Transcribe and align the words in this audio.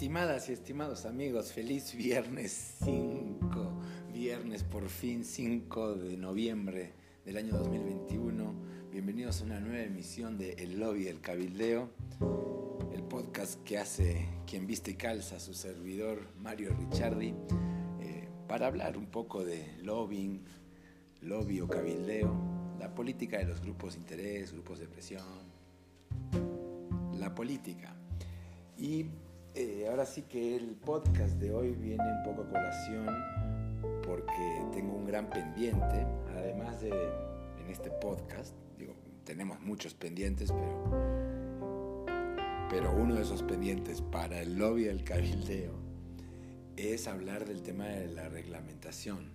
Estimadas 0.00 0.48
y 0.48 0.52
estimados 0.54 1.04
amigos, 1.04 1.52
feliz 1.52 1.94
viernes 1.94 2.76
5, 2.84 3.70
viernes 4.14 4.64
por 4.64 4.88
fin 4.88 5.26
5 5.26 5.94
de 5.96 6.16
noviembre 6.16 6.94
del 7.26 7.36
año 7.36 7.52
2021. 7.58 8.54
Bienvenidos 8.90 9.42
a 9.42 9.44
una 9.44 9.60
nueva 9.60 9.82
emisión 9.82 10.38
de 10.38 10.52
El 10.52 10.80
Lobby 10.80 11.08
el 11.08 11.20
Cabildeo, 11.20 11.90
el 12.94 13.02
podcast 13.02 13.62
que 13.62 13.76
hace 13.76 14.26
quien 14.46 14.66
viste 14.66 14.92
y 14.92 14.94
calza 14.94 15.38
su 15.38 15.52
servidor 15.52 16.30
Mario 16.38 16.74
Ricciardi, 16.78 17.34
eh, 18.00 18.26
para 18.48 18.68
hablar 18.68 18.96
un 18.96 19.04
poco 19.08 19.44
de 19.44 19.66
lobbying, 19.82 20.40
lobby 21.20 21.60
o 21.60 21.68
cabildeo, 21.68 22.34
la 22.78 22.94
política 22.94 23.36
de 23.36 23.44
los 23.44 23.60
grupos 23.60 23.92
de 23.96 24.00
interés, 24.00 24.50
grupos 24.54 24.78
de 24.78 24.88
presión, 24.88 25.26
la 27.18 27.34
política. 27.34 27.94
Y 28.78 29.04
eh, 29.56 29.86
ahora 29.90 30.06
sí 30.06 30.22
que 30.22 30.54
el 30.54 30.76
podcast 30.76 31.34
de 31.40 31.52
hoy 31.52 31.72
viene 31.72 32.04
un 32.04 32.22
poco 32.22 32.42
a 32.42 32.48
colación 32.50 33.04
porque 34.06 34.62
tengo 34.72 34.94
un 34.94 35.04
gran 35.06 35.28
pendiente, 35.28 36.06
además 36.36 36.80
de 36.80 36.90
en 36.90 37.68
este 37.68 37.90
podcast, 37.90 38.54
digo, 38.78 38.94
tenemos 39.24 39.60
muchos 39.60 39.92
pendientes, 39.94 40.52
pero, 40.52 42.06
pero 42.70 42.94
uno 42.94 43.16
de 43.16 43.22
esos 43.22 43.42
pendientes 43.42 44.00
para 44.02 44.40
el 44.40 44.56
lobby 44.56 44.84
del 44.84 45.02
cabildeo 45.02 45.74
es 46.76 47.08
hablar 47.08 47.44
del 47.44 47.62
tema 47.62 47.86
de 47.86 48.06
la 48.06 48.28
reglamentación, 48.28 49.32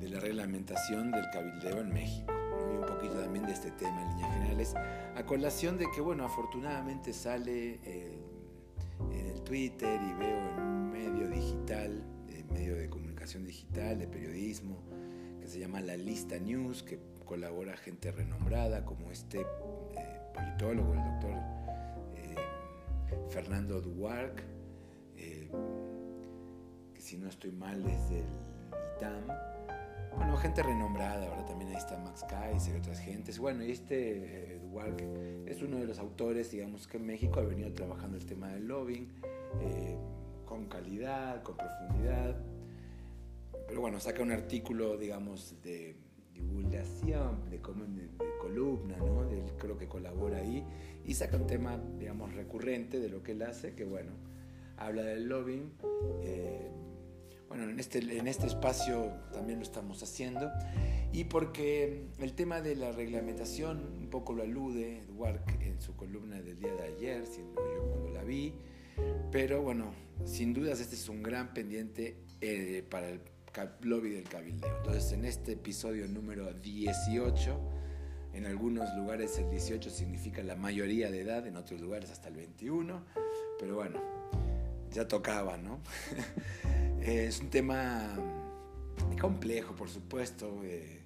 de 0.00 0.08
la 0.08 0.20
reglamentación 0.20 1.10
del 1.10 1.26
cabildeo 1.30 1.82
en 1.82 1.90
México 1.92 2.32
y 2.70 2.74
un 2.78 2.86
poquito 2.86 3.14
también 3.20 3.44
de 3.44 3.52
este 3.52 3.70
tema 3.72 4.00
en 4.02 4.08
líneas 4.16 4.32
generales, 4.32 4.74
a 5.14 5.22
colación 5.26 5.76
de 5.76 5.90
que, 5.94 6.00
bueno, 6.00 6.24
afortunadamente 6.24 7.12
sale... 7.12 7.80
Eh, 7.84 8.26
Twitter 9.50 9.98
y 10.00 10.12
veo 10.16 10.38
en 10.54 10.60
un 10.62 10.90
medio 10.92 11.28
digital, 11.28 12.04
en 12.28 12.52
medio 12.52 12.76
de 12.76 12.88
comunicación 12.88 13.44
digital, 13.44 13.98
de 13.98 14.06
periodismo, 14.06 14.78
que 15.40 15.48
se 15.48 15.58
llama 15.58 15.80
La 15.80 15.96
Lista 15.96 16.38
News, 16.38 16.84
que 16.84 17.00
colabora 17.24 17.76
gente 17.76 18.12
renombrada 18.12 18.84
como 18.84 19.10
este 19.10 19.40
eh, 19.40 19.46
politólogo, 20.32 20.94
el 20.94 21.02
doctor 21.02 21.32
eh, 22.14 22.36
Fernando 23.30 23.80
Duarc, 23.80 24.40
eh, 25.16 25.50
que 26.94 27.00
si 27.00 27.16
no 27.16 27.28
estoy 27.28 27.50
mal 27.50 27.84
es 27.88 28.08
del 28.08 28.28
ITAM. 28.98 29.22
Bueno, 30.16 30.36
gente 30.36 30.62
renombrada, 30.62 31.26
ahora 31.26 31.44
también 31.44 31.70
ahí 31.72 31.76
está 31.76 31.98
Max 31.98 32.24
Kaiser 32.28 32.76
y 32.76 32.78
otras 32.78 33.00
gentes. 33.00 33.40
Bueno, 33.40 33.64
y 33.64 33.72
este 33.72 34.60
Duarc 34.70 35.00
es 35.46 35.60
uno 35.60 35.78
de 35.78 35.86
los 35.86 35.98
autores, 35.98 36.52
digamos, 36.52 36.86
que 36.86 36.98
en 36.98 37.06
México 37.06 37.40
ha 37.40 37.42
venido 37.42 37.72
trabajando 37.72 38.16
el 38.16 38.26
tema 38.26 38.46
del 38.52 38.68
lobbying 38.68 39.08
eh, 39.60 39.96
con 40.46 40.66
calidad, 40.66 41.42
con 41.42 41.56
profundidad. 41.56 42.36
Pero 43.68 43.80
bueno, 43.80 43.98
saca 44.00 44.22
un 44.22 44.32
artículo, 44.32 44.96
digamos, 44.96 45.56
de 45.62 45.96
divulgación, 46.34 47.44
de, 47.50 47.58
de 47.58 48.32
columna, 48.40 48.96
¿no? 48.96 49.28
creo 49.58 49.76
que 49.78 49.86
colabora 49.86 50.38
ahí 50.38 50.64
y 51.04 51.14
saca 51.14 51.36
un 51.36 51.46
tema, 51.46 51.78
digamos, 51.98 52.34
recurrente 52.34 52.98
de 52.98 53.08
lo 53.08 53.22
que 53.22 53.32
él 53.32 53.42
hace, 53.42 53.74
que 53.74 53.84
bueno, 53.84 54.10
habla 54.76 55.02
del 55.02 55.28
lobbying. 55.28 55.72
Eh, 56.22 56.68
bueno, 57.48 57.64
en 57.70 57.78
este, 57.80 57.98
en 58.18 58.26
este 58.28 58.46
espacio 58.46 59.10
también 59.32 59.58
lo 59.60 59.64
estamos 59.64 60.02
haciendo. 60.02 60.50
Y 61.12 61.24
porque 61.24 62.06
el 62.18 62.32
tema 62.34 62.60
de 62.60 62.74
la 62.76 62.90
reglamentación 62.92 63.78
un 63.98 64.08
poco 64.10 64.32
lo 64.32 64.42
alude 64.42 65.00
Edward 65.00 65.40
en 65.60 65.80
su 65.80 65.94
columna 65.96 66.40
del 66.40 66.58
día 66.58 66.72
de 66.74 66.82
ayer, 66.84 67.24
yo 67.24 67.80
cuando 67.92 68.10
la 68.10 68.22
vi, 68.22 68.54
pero 69.30 69.62
bueno, 69.62 69.94
sin 70.24 70.52
dudas 70.52 70.80
este 70.80 70.96
es 70.96 71.08
un 71.08 71.22
gran 71.22 71.54
pendiente 71.54 72.16
eh, 72.40 72.84
para 72.88 73.08
el 73.08 73.20
lobby 73.82 74.10
del 74.10 74.24
cabildeo. 74.24 74.76
Entonces 74.78 75.12
en 75.12 75.24
este 75.24 75.52
episodio 75.52 76.08
número 76.08 76.52
18, 76.52 77.58
en 78.34 78.46
algunos 78.46 78.88
lugares 78.96 79.38
el 79.38 79.48
18 79.50 79.90
significa 79.90 80.42
la 80.42 80.56
mayoría 80.56 81.10
de 81.10 81.20
edad, 81.20 81.46
en 81.46 81.56
otros 81.56 81.80
lugares 81.80 82.10
hasta 82.10 82.28
el 82.28 82.36
21, 82.36 83.04
pero 83.58 83.76
bueno, 83.76 84.00
ya 84.90 85.06
tocaba, 85.08 85.56
¿no? 85.56 85.80
Eh, 87.02 87.24
es 87.28 87.40
un 87.40 87.48
tema 87.48 88.14
complejo, 89.18 89.74
por 89.74 89.88
supuesto. 89.88 90.60
Eh, 90.64 91.00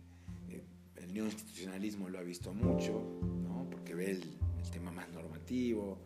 el 0.97 1.15
neoinstitucionalismo 1.15 2.09
lo 2.09 2.19
ha 2.19 2.23
visto 2.23 2.53
mucho, 2.53 3.01
¿no? 3.45 3.69
Porque 3.71 3.95
ve 3.95 4.11
el 4.11 4.25
tema 4.73 4.91
más 4.91 5.09
normativo, 5.11 6.01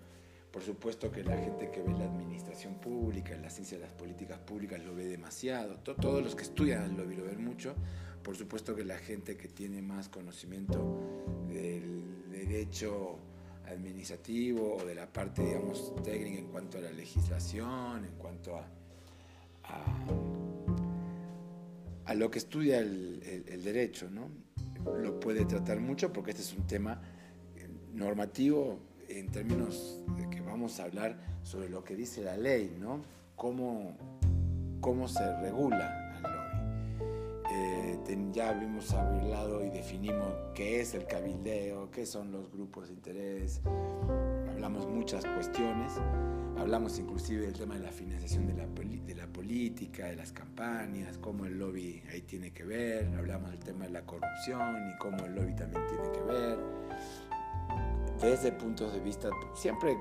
por 0.58 0.64
supuesto 0.66 1.12
que 1.12 1.22
la 1.22 1.36
gente 1.36 1.70
que 1.70 1.80
ve 1.80 1.92
la 1.92 2.06
administración 2.06 2.74
pública, 2.80 3.36
la 3.36 3.48
ciencia 3.48 3.78
de 3.78 3.84
las 3.84 3.92
políticas 3.92 4.40
públicas 4.40 4.84
lo 4.84 4.92
ve 4.92 5.04
demasiado. 5.06 5.76
Todos 5.76 6.20
los 6.20 6.34
que 6.34 6.42
estudian 6.42 6.96
lo, 6.96 7.06
ven 7.06 7.44
mucho. 7.44 7.76
Por 8.24 8.34
supuesto 8.36 8.74
que 8.74 8.84
la 8.84 8.96
gente 8.98 9.36
que 9.36 9.46
tiene 9.46 9.80
más 9.80 10.08
conocimiento 10.08 10.98
del 11.46 12.28
derecho 12.32 13.18
administrativo 13.70 14.78
o 14.78 14.84
de 14.84 14.96
la 14.96 15.06
parte, 15.06 15.44
digamos, 15.44 15.94
técnica 16.02 16.40
en 16.40 16.48
cuanto 16.48 16.78
a 16.78 16.80
la 16.80 16.90
legislación, 16.90 18.04
en 18.06 18.14
cuanto 18.18 18.56
a, 18.56 18.66
a, 22.04 22.14
lo 22.14 22.30
que 22.32 22.38
estudia 22.40 22.80
el, 22.80 23.44
el 23.46 23.62
derecho, 23.62 24.10
¿no? 24.10 24.28
Lo 25.00 25.20
puede 25.20 25.44
tratar 25.44 25.78
mucho 25.78 26.12
porque 26.12 26.32
este 26.32 26.42
es 26.42 26.52
un 26.52 26.66
tema 26.66 27.00
eh, 27.54 27.68
normativo 27.94 28.87
en 29.08 29.28
términos 29.30 30.00
de 30.16 30.28
que 30.28 30.40
vamos 30.40 30.78
a 30.80 30.84
hablar 30.84 31.16
sobre 31.42 31.68
lo 31.68 31.82
que 31.82 31.96
dice 31.96 32.22
la 32.22 32.36
ley, 32.36 32.76
¿no? 32.78 33.00
Cómo, 33.36 33.96
cómo 34.80 35.08
se 35.08 35.36
regula 35.40 36.14
el 36.16 36.22
lobby. 36.22 37.12
Eh, 37.50 37.98
ya 38.32 38.50
habíamos 38.50 38.92
hablado 38.92 39.64
y 39.64 39.70
definimos 39.70 40.32
qué 40.54 40.80
es 40.80 40.94
el 40.94 41.06
cabildeo, 41.06 41.90
qué 41.90 42.04
son 42.06 42.30
los 42.30 42.50
grupos 42.52 42.88
de 42.88 42.94
interés, 42.94 43.60
hablamos 44.50 44.86
muchas 44.86 45.24
cuestiones, 45.24 45.92
hablamos 46.58 46.98
inclusive 46.98 47.42
del 47.46 47.54
tema 47.54 47.74
de 47.76 47.80
la 47.84 47.90
financiación 47.90 48.46
de 48.46 48.54
la, 48.54 48.66
de 48.66 49.14
la 49.14 49.26
política, 49.28 50.06
de 50.06 50.16
las 50.16 50.32
campañas, 50.32 51.18
cómo 51.18 51.46
el 51.46 51.58
lobby 51.58 52.02
ahí 52.12 52.22
tiene 52.22 52.52
que 52.52 52.64
ver, 52.64 53.08
hablamos 53.16 53.50
del 53.50 53.60
tema 53.60 53.84
de 53.84 53.90
la 53.90 54.02
corrupción 54.04 54.76
y 54.94 54.98
cómo 54.98 55.24
el 55.24 55.34
lobby 55.34 55.54
también 55.54 55.82
tiene 55.88 56.12
que 56.12 56.20
ver 56.20 56.58
desde 58.20 58.50
puntos 58.50 58.92
de 58.92 59.00
vista, 59.00 59.28
siempre 59.54 59.96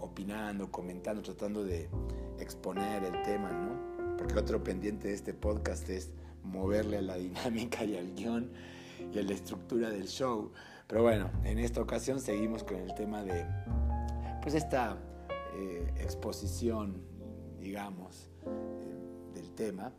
opinando, 0.00 0.70
comentando, 0.70 1.22
tratando 1.22 1.64
de 1.64 1.88
exponer 2.38 3.02
el 3.04 3.22
tema, 3.22 3.50
¿no? 3.52 4.16
Porque 4.18 4.38
otro 4.38 4.62
pendiente 4.62 5.08
de 5.08 5.14
este 5.14 5.32
podcast 5.32 5.88
es 5.88 6.12
moverle 6.42 6.98
a 6.98 7.02
la 7.02 7.14
dinámica 7.16 7.84
y 7.84 7.96
al 7.96 8.12
guión 8.14 8.52
y 9.12 9.18
a 9.18 9.22
la 9.22 9.32
estructura 9.32 9.88
del 9.90 10.08
show. 10.08 10.52
Pero 10.86 11.02
bueno, 11.02 11.30
en 11.44 11.58
esta 11.58 11.80
ocasión 11.80 12.20
seguimos 12.20 12.62
con 12.64 12.76
el 12.76 12.94
tema 12.94 13.22
de, 13.22 13.46
pues 14.42 14.54
esta 14.54 14.98
eh, 15.54 15.90
exposición, 15.96 17.02
digamos, 17.58 18.30
eh, 18.44 19.40
del 19.40 19.50
tema. 19.54 19.90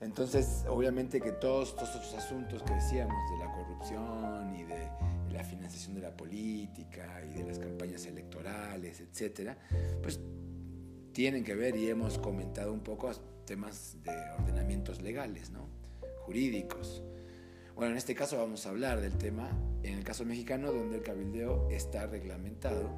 Entonces, 0.00 0.64
obviamente 0.68 1.20
que 1.20 1.32
todos, 1.32 1.74
todos 1.76 1.94
estos 1.96 2.14
asuntos 2.14 2.62
que 2.62 2.72
decíamos 2.72 3.14
de 3.32 3.44
la 3.44 3.52
corrupción 3.52 4.56
y 4.56 4.62
de 4.64 4.88
la 5.32 5.44
financiación 5.44 5.94
de 5.94 6.02
la 6.02 6.16
política 6.16 7.22
y 7.28 7.38
de 7.38 7.44
las 7.44 7.58
campañas 7.58 8.04
electorales, 8.06 9.00
etcétera, 9.00 9.56
pues 10.02 10.20
tienen 11.12 11.44
que 11.44 11.54
ver 11.54 11.76
y 11.76 11.88
hemos 11.88 12.18
comentado 12.18 12.72
un 12.72 12.80
poco 12.80 13.10
temas 13.46 13.96
de 14.02 14.12
ordenamientos 14.38 15.00
legales, 15.02 15.50
¿no? 15.50 15.68
jurídicos. 16.24 17.02
Bueno, 17.74 17.92
en 17.92 17.98
este 17.98 18.14
caso 18.14 18.36
vamos 18.38 18.66
a 18.66 18.70
hablar 18.70 19.00
del 19.00 19.16
tema 19.16 19.50
en 19.82 19.96
el 19.96 20.04
caso 20.04 20.24
mexicano 20.24 20.72
donde 20.72 20.98
el 20.98 21.02
cabildeo 21.02 21.68
está 21.70 22.06
reglamentado 22.06 22.90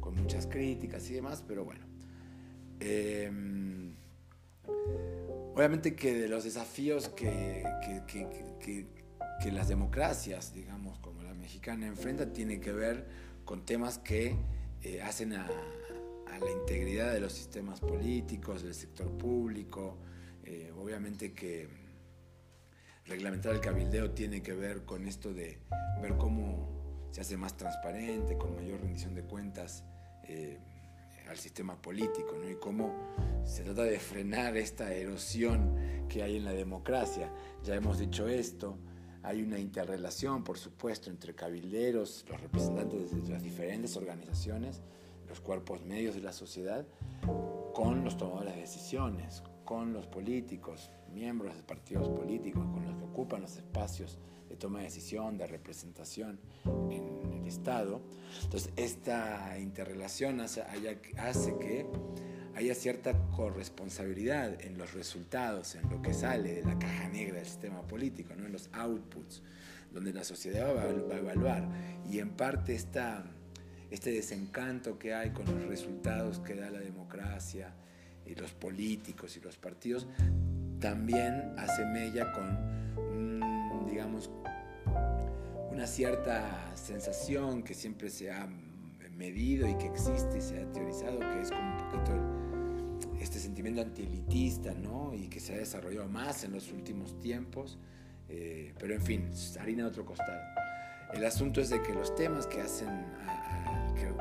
con 0.00 0.14
muchas 0.14 0.46
críticas 0.46 1.08
y 1.10 1.14
demás, 1.14 1.44
pero 1.46 1.64
bueno. 1.64 1.84
Em, 2.80 3.94
obviamente 5.54 5.94
que 5.94 6.14
de 6.14 6.28
los 6.28 6.44
desafíos 6.44 7.08
que, 7.10 7.64
que, 8.08 8.28
que, 8.58 8.86
que 9.42 9.52
las 9.52 9.68
democracias, 9.68 10.52
digamos, 10.54 10.98
mexicana 11.46 11.86
enfrenta 11.86 12.32
tiene 12.32 12.58
que 12.58 12.72
ver 12.72 13.06
con 13.44 13.64
temas 13.64 13.98
que 13.98 14.34
eh, 14.82 15.00
hacen 15.00 15.32
a, 15.32 15.46
la 15.48 16.50
integridad 16.50 17.12
de 17.14 17.20
los 17.20 17.32
sistemas 17.32 17.78
políticos, 17.80 18.62
del 18.64 18.74
sector 18.74 19.10
público. 19.16 19.96
Eh, 20.44 20.70
obviamente 20.76 21.32
que 21.34 21.66
reglamentar 23.06 23.52
el 23.54 23.60
cabildeo 23.60 24.10
tiene 24.10 24.42
que 24.42 24.52
ver 24.54 24.84
con 24.84 25.06
esto 25.06 25.32
de 25.32 25.60
ver 26.02 26.16
cómo 26.18 27.06
se 27.12 27.20
hace 27.22 27.36
más 27.38 27.56
transparente, 27.56 28.36
con 28.36 28.54
mayor 28.56 28.80
rendición 28.82 29.14
de 29.14 29.22
cuentas 29.22 29.84
eh, 30.24 30.58
al 31.28 31.36
sistema 31.38 31.80
político, 31.80 32.36
Y 32.50 32.56
cómo 32.56 33.14
se 33.46 33.62
trata 33.62 33.84
de 33.84 33.98
frenar 34.00 34.56
esta 34.58 34.92
erosión 34.92 35.74
que 36.08 36.22
hay 36.24 36.36
en 36.38 36.44
la 36.44 36.52
democracia. 36.52 37.30
Ya 37.64 37.76
hemos 37.76 38.00
dicho 38.00 38.26
esto. 38.28 38.76
Hay 39.28 39.42
una 39.42 39.58
interrelación, 39.58 40.44
por 40.44 40.56
supuesto, 40.56 41.10
entre 41.10 41.34
cabileros, 41.34 42.24
los 42.30 42.40
representantes 42.40 43.10
de 43.10 43.28
las 43.28 43.42
diferentes 43.42 43.96
organizaciones, 43.96 44.80
los 45.28 45.40
cuerpos 45.40 45.84
medios 45.84 46.14
de 46.14 46.20
la 46.20 46.32
sociedad, 46.32 46.86
con 47.74 48.04
los 48.04 48.16
tomadores 48.16 48.54
de 48.54 48.60
decisiones, 48.60 49.42
con 49.64 49.92
los 49.92 50.06
políticos, 50.06 50.92
miembros 51.12 51.56
de 51.56 51.62
partidos 51.64 52.08
políticos, 52.08 52.64
con 52.72 52.84
los 52.84 52.94
que 52.96 53.02
ocupan 53.02 53.42
los 53.42 53.56
espacios 53.56 54.16
de 54.48 54.54
toma 54.54 54.78
de 54.78 54.84
decisión, 54.84 55.36
de 55.36 55.48
representación 55.48 56.38
en 56.92 57.32
el 57.32 57.48
Estado. 57.48 58.00
Entonces, 58.44 58.72
esta 58.76 59.58
interrelación 59.58 60.40
hace 60.40 60.62
que 61.58 61.84
haya 62.56 62.74
cierta 62.74 63.12
corresponsabilidad 63.36 64.62
en 64.62 64.78
los 64.78 64.94
resultados, 64.94 65.74
en 65.74 65.90
lo 65.90 66.00
que 66.00 66.14
sale 66.14 66.54
de 66.54 66.62
la 66.64 66.78
caja 66.78 67.06
negra 67.10 67.36
del 67.36 67.44
sistema 67.44 67.82
político, 67.82 68.34
¿no? 68.34 68.46
en 68.46 68.52
los 68.52 68.70
outputs, 68.72 69.42
donde 69.92 70.14
la 70.14 70.24
sociedad 70.24 70.74
va, 70.74 70.84
a 70.84 71.16
evaluar. 71.18 71.68
Y 72.10 72.18
en 72.18 72.30
parte 72.30 72.74
está 72.74 73.26
este 73.90 74.10
desencanto 74.10 74.98
que 74.98 75.12
hay 75.12 75.30
con 75.30 75.44
los 75.44 75.66
resultados 75.66 76.38
que 76.40 76.54
da 76.54 76.70
la 76.70 76.78
democracia 76.80 77.74
y 78.24 78.34
los 78.34 78.54
políticos 78.54 79.36
y 79.36 79.40
los 79.40 79.58
partidos, 79.58 80.06
también 80.80 81.52
hace 81.58 81.82
con, 82.34 83.86
digamos, 83.88 84.30
una 85.70 85.86
cierta 85.86 86.74
sensación 86.74 87.62
que 87.62 87.74
siempre 87.74 88.08
se 88.08 88.32
ha 88.32 88.48
medido 89.14 89.68
y 89.68 89.74
que 89.76 89.86
existe 89.88 90.38
y 90.38 90.40
se 90.42 90.62
ha 90.62 90.72
teorizado, 90.72 91.18
que 91.20 91.40
es 91.42 91.50
como 91.50 91.70
un 91.70 91.90
poquito 91.90 92.35
este 93.20 93.38
sentimiento 93.38 93.82
antielitista, 93.82 94.74
¿no? 94.74 95.12
Y 95.14 95.28
que 95.28 95.40
se 95.40 95.54
ha 95.54 95.58
desarrollado 95.58 96.08
más 96.08 96.44
en 96.44 96.52
los 96.52 96.72
últimos 96.72 97.18
tiempos. 97.20 97.78
Eh, 98.28 98.74
pero 98.78 98.94
en 98.94 99.00
fin, 99.02 99.30
harina 99.60 99.84
de 99.84 99.88
otro 99.90 100.04
costado. 100.04 100.38
El 101.14 101.24
asunto 101.24 101.60
es 101.60 101.70
de 101.70 101.82
que 101.82 101.94
los 101.94 102.14
temas 102.16 102.46
que 102.46 102.60
hacen, 102.60 103.06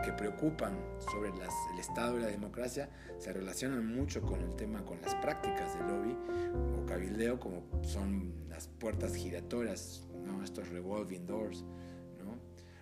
que, 0.04 0.14
preocupan 0.14 0.74
sobre 1.12 1.30
el 1.30 1.80
Estado 1.80 2.18
y 2.20 2.22
la 2.22 2.28
democracia 2.28 2.90
se 3.18 3.34
relacionan 3.34 3.86
mucho 3.88 4.22
con 4.22 4.40
el 4.42 4.56
tema, 4.56 4.86
con 4.86 5.02
las 5.02 5.16
prácticas 5.16 5.74
de 5.74 5.80
lobby 5.84 6.16
o 6.80 6.86
cabildeo, 6.86 7.40
como 7.40 7.64
son 7.82 8.34
las 8.48 8.68
puertas 8.68 9.16
giratorias, 9.16 10.08
¿no? 10.26 10.44
estos 10.44 10.70
revolving 10.70 11.26
doors. 11.26 11.64
¿no? 12.24 12.38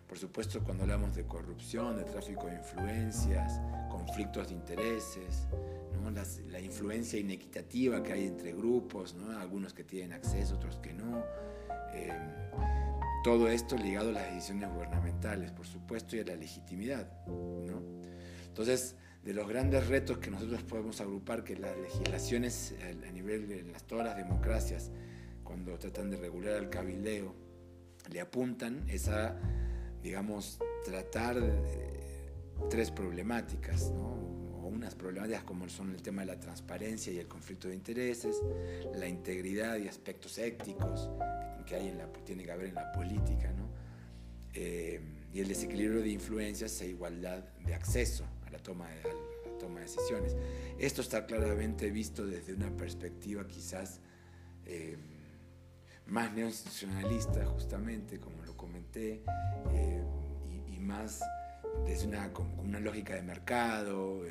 Por 0.06 0.18
supuesto, 0.20 0.62
cuando 0.64 0.84
hablamos 0.84 1.16
de 1.16 1.26
corrupción, 1.26 1.96
de 1.98 2.04
tráfico 2.04 2.48
de 2.48 2.56
influencias, 2.58 3.62
conflictos 3.90 4.50
de 4.50 4.56
intereses, 4.56 5.48
la 6.52 6.60
influencia 6.60 7.18
inequitativa 7.20 8.02
que 8.04 8.14
hay 8.14 8.26
entre 8.28 8.54
grupos, 8.54 9.16
algunos 9.38 9.74
que 9.74 9.84
tienen 9.84 10.14
acceso, 10.14 10.56
otros 10.56 10.78
que 10.78 10.94
no. 10.94 11.24
Eh, 11.94 12.10
todo 13.24 13.48
esto 13.48 13.76
ligado 13.78 14.10
a 14.10 14.14
las 14.14 14.34
decisiones 14.34 14.70
gubernamentales, 14.74 15.52
por 15.52 15.66
supuesto, 15.66 16.16
y 16.18 16.20
a 16.20 16.26
la 16.26 16.36
legitimidad. 16.36 17.10
Entonces, 18.48 18.96
de 19.24 19.34
los 19.34 19.48
grandes 19.48 19.88
retos 19.88 20.18
que 20.18 20.30
nosotros 20.30 20.64
podemos 20.64 21.00
agrupar, 21.02 21.44
que 21.44 21.56
las 21.56 21.78
legislaciones 21.78 22.76
a 23.08 23.12
nivel 23.12 23.48
de 23.48 23.64
las, 23.64 23.84
todas 23.84 24.06
las 24.06 24.18
democracias, 24.18 24.92
cuando 25.44 25.78
tratan 25.80 26.10
de 26.12 26.18
regular 26.18 26.56
el 26.56 26.70
cabildeo, 26.70 27.34
le 28.12 28.20
apuntan 28.20 28.84
es 28.90 29.08
a, 29.08 29.40
digamos, 30.02 30.60
tratar 30.86 31.38
tres 32.70 32.92
problemáticas, 32.92 33.92
¿no? 33.92 34.33
unas 34.74 34.96
problemáticas 34.96 35.44
como 35.44 35.70
son 35.70 35.92
el 35.94 36.02
tema 36.02 36.22
de 36.24 36.28
la 36.28 36.40
transparencia 36.40 37.14
y 37.14 37.20
el 37.20 37.28
conflicto 37.28 37.68
de 37.70 37.76
intereses, 37.76 38.36
la 38.96 39.08
integridad 39.08 39.78
y 39.78 39.88
aspectos 39.88 40.38
éticos 40.38 41.10
que 41.66 41.76
hay 41.76 41.88
en 41.90 41.98
la, 42.00 42.12
tiene 42.26 42.44
que 42.44 42.52
haber 42.52 42.68
en 42.68 42.76
la 42.76 42.92
política, 42.92 43.52
¿no? 43.54 43.70
Eh, 44.54 45.00
y 45.34 45.40
el 45.40 45.48
desequilibrio 45.48 46.02
de 46.02 46.10
influencias 46.10 46.80
e 46.82 46.90
igualdad 46.90 47.44
de 47.66 47.74
acceso 47.74 48.26
a 48.46 48.52
la 48.52 48.60
toma 48.60 48.88
de, 48.90 49.02
toma 49.60 49.80
de 49.80 49.86
decisiones. 49.86 50.36
Esto 50.78 51.02
está 51.02 51.26
claramente 51.26 51.90
visto 51.90 52.26
desde 52.26 52.54
una 52.54 52.70
perspectiva 52.76 53.48
quizás 53.48 54.00
eh, 54.66 54.98
más 56.06 56.34
neoinstitucionalista, 56.34 57.46
justamente, 57.46 58.20
como 58.20 58.44
lo 58.46 58.56
comenté, 58.58 59.22
eh, 59.74 60.04
y, 60.70 60.78
más 60.80 61.22
desde 61.86 62.08
una, 62.08 62.30
lógica 62.82 63.16
de 63.16 63.24
mercado 63.24 64.24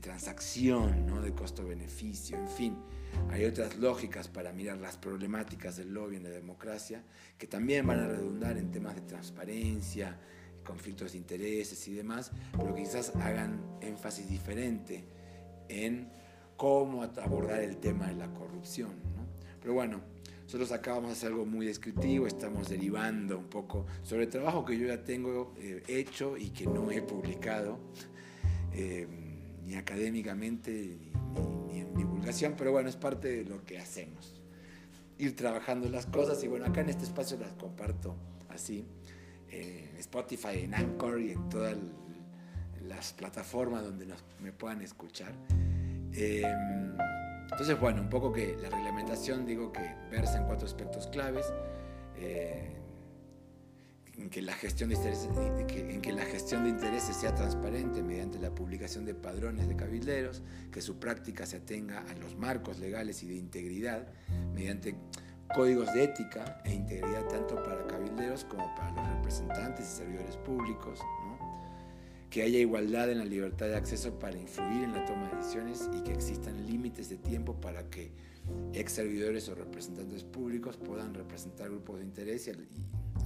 transacción, 0.00 1.06
¿no? 1.06 1.20
de 1.20 1.32
costo-beneficio, 1.32 2.38
en 2.38 2.48
fin. 2.48 2.76
Hay 3.30 3.44
otras 3.44 3.76
lógicas 3.76 4.28
para 4.28 4.52
mirar 4.52 4.78
las 4.78 4.96
problemáticas 4.96 5.76
del 5.76 5.92
lobby 5.92 6.16
en 6.16 6.24
la 6.24 6.28
democracia 6.30 7.02
que 7.38 7.46
también 7.46 7.86
van 7.86 8.00
a 8.00 8.06
redundar 8.06 8.58
en 8.58 8.70
temas 8.70 8.94
de 8.96 9.00
transparencia, 9.02 10.18
conflictos 10.64 11.12
de 11.12 11.18
intereses 11.18 11.88
y 11.88 11.94
demás, 11.94 12.32
pero 12.56 12.74
quizás 12.74 13.14
hagan 13.16 13.60
énfasis 13.80 14.28
diferente 14.28 15.04
en 15.68 16.08
cómo 16.56 17.02
abordar 17.02 17.62
el 17.62 17.78
tema 17.78 18.08
de 18.08 18.14
la 18.16 18.30
corrupción. 18.34 18.90
¿no? 19.16 19.26
Pero 19.62 19.72
bueno, 19.74 20.00
nosotros 20.44 20.70
acá 20.72 20.92
vamos 20.94 21.10
a 21.10 21.12
hacer 21.14 21.28
algo 21.30 21.46
muy 21.46 21.66
descriptivo, 21.66 22.26
estamos 22.26 22.68
derivando 22.68 23.38
un 23.38 23.46
poco 23.48 23.86
sobre 24.02 24.24
el 24.24 24.28
trabajo 24.30 24.64
que 24.64 24.78
yo 24.78 24.86
ya 24.86 25.02
tengo 25.04 25.54
eh, 25.58 25.82
hecho 25.88 26.36
y 26.36 26.50
que 26.50 26.66
no 26.66 26.90
he 26.90 27.00
publicado. 27.00 27.78
Eh, 28.74 29.08
académicamente 29.76 30.98
ni, 31.72 31.80
en 31.80 31.94
divulgación, 31.94 32.54
pero 32.56 32.72
bueno, 32.72 32.88
es 32.88 32.96
parte 32.96 33.28
de 33.28 33.44
lo 33.44 33.64
que 33.64 33.78
hacemos. 33.78 34.40
Ir 35.18 35.34
trabajando 35.34 35.88
las 35.88 36.06
cosas 36.06 36.42
y 36.44 36.48
bueno, 36.48 36.66
acá 36.66 36.80
en 36.80 36.88
este 36.90 37.04
espacio 37.04 37.36
las 37.38 37.52
comparto 37.54 38.16
así. 38.48 38.86
en 39.50 39.62
eh, 39.62 40.00
Spotify, 40.00 40.60
en 40.62 40.74
Anchor 40.74 41.20
y 41.20 41.32
en 41.32 41.48
todas 41.48 41.76
las 42.86 43.12
plataformas 43.12 43.82
donde 43.82 44.06
me 44.40 44.52
puedan 44.52 44.80
escuchar. 44.80 45.32
Em, 46.12 46.96
entonces, 47.50 47.78
bueno, 47.80 48.00
un 48.02 48.08
poco 48.10 48.32
que 48.32 48.56
la 48.58 48.70
reglamentación, 48.70 49.44
digo 49.44 49.72
que 49.72 49.80
versa 50.10 50.38
en 50.38 50.44
cuatro 50.46 50.66
aspectos 50.66 51.06
claves. 51.08 51.46
Eh, 52.16 52.77
en 54.18 54.30
que 54.30 54.42
la 54.42 54.52
gestión 54.52 54.90
de 54.90 54.96
intereses, 54.96 55.28
eh, 55.38 55.90
en 55.94 56.00
que 56.00 56.12
la 56.12 56.22
gestión 56.24 56.64
de 56.64 56.70
intereses 56.70 57.16
sea 57.16 57.34
transparente 57.34 58.02
mediante 58.02 58.38
la 58.38 58.54
publicación 58.54 59.04
de 59.04 59.14
padrones 59.14 59.68
de 59.68 59.76
cabilderos, 59.76 60.42
que 60.72 60.80
su 60.80 60.98
práctica 60.98 61.46
se 61.46 61.58
atenga 61.58 62.00
a 62.00 62.14
los 62.18 62.36
marcos 62.36 62.78
legales 62.78 63.22
y 63.22 63.28
de 63.28 63.34
integridad 63.36 64.06
mediante 64.54 64.96
códigos 65.54 65.92
de 65.94 66.04
ética 66.04 66.60
e 66.64 66.74
integridad 66.74 67.24
tanto 67.28 67.62
para 67.62 67.86
cabilderos 67.86 68.44
como 68.44 68.74
para 68.74 68.90
los 68.92 69.06
representantes 69.16 69.86
y 69.86 69.96
servidores 69.98 70.36
públicos, 70.38 70.98
que 72.28 72.42
haya 72.42 72.58
igualdad 72.58 73.10
en 73.10 73.18
la 73.18 73.24
libertad 73.24 73.66
de 73.68 73.76
acceso 73.76 74.18
para 74.18 74.36
influir 74.36 74.82
en 74.84 74.92
la 74.92 75.06
toma 75.06 75.30
de 75.30 75.36
decisiones 75.36 75.88
y 75.96 76.02
que 76.02 76.12
existan 76.12 76.66
límites 76.66 77.08
de 77.08 77.16
tiempo 77.16 77.54
para 77.54 77.88
que 77.88 78.10
ex 78.74 78.92
servidores 78.92 79.48
o 79.48 79.54
representantes 79.54 80.24
públicos 80.24 80.76
puedan 80.76 81.14
representar 81.14 81.70
grupos 81.70 81.98
de 81.98 82.04
interés 82.04 82.48
y, 82.48 82.52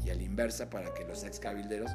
y 0.05 0.11
a 0.11 0.15
la 0.15 0.23
inversa 0.23 0.69
para 0.69 0.93
que 0.95 1.05
los 1.05 1.25
ex 1.25 1.39
cabilderos 1.39 1.91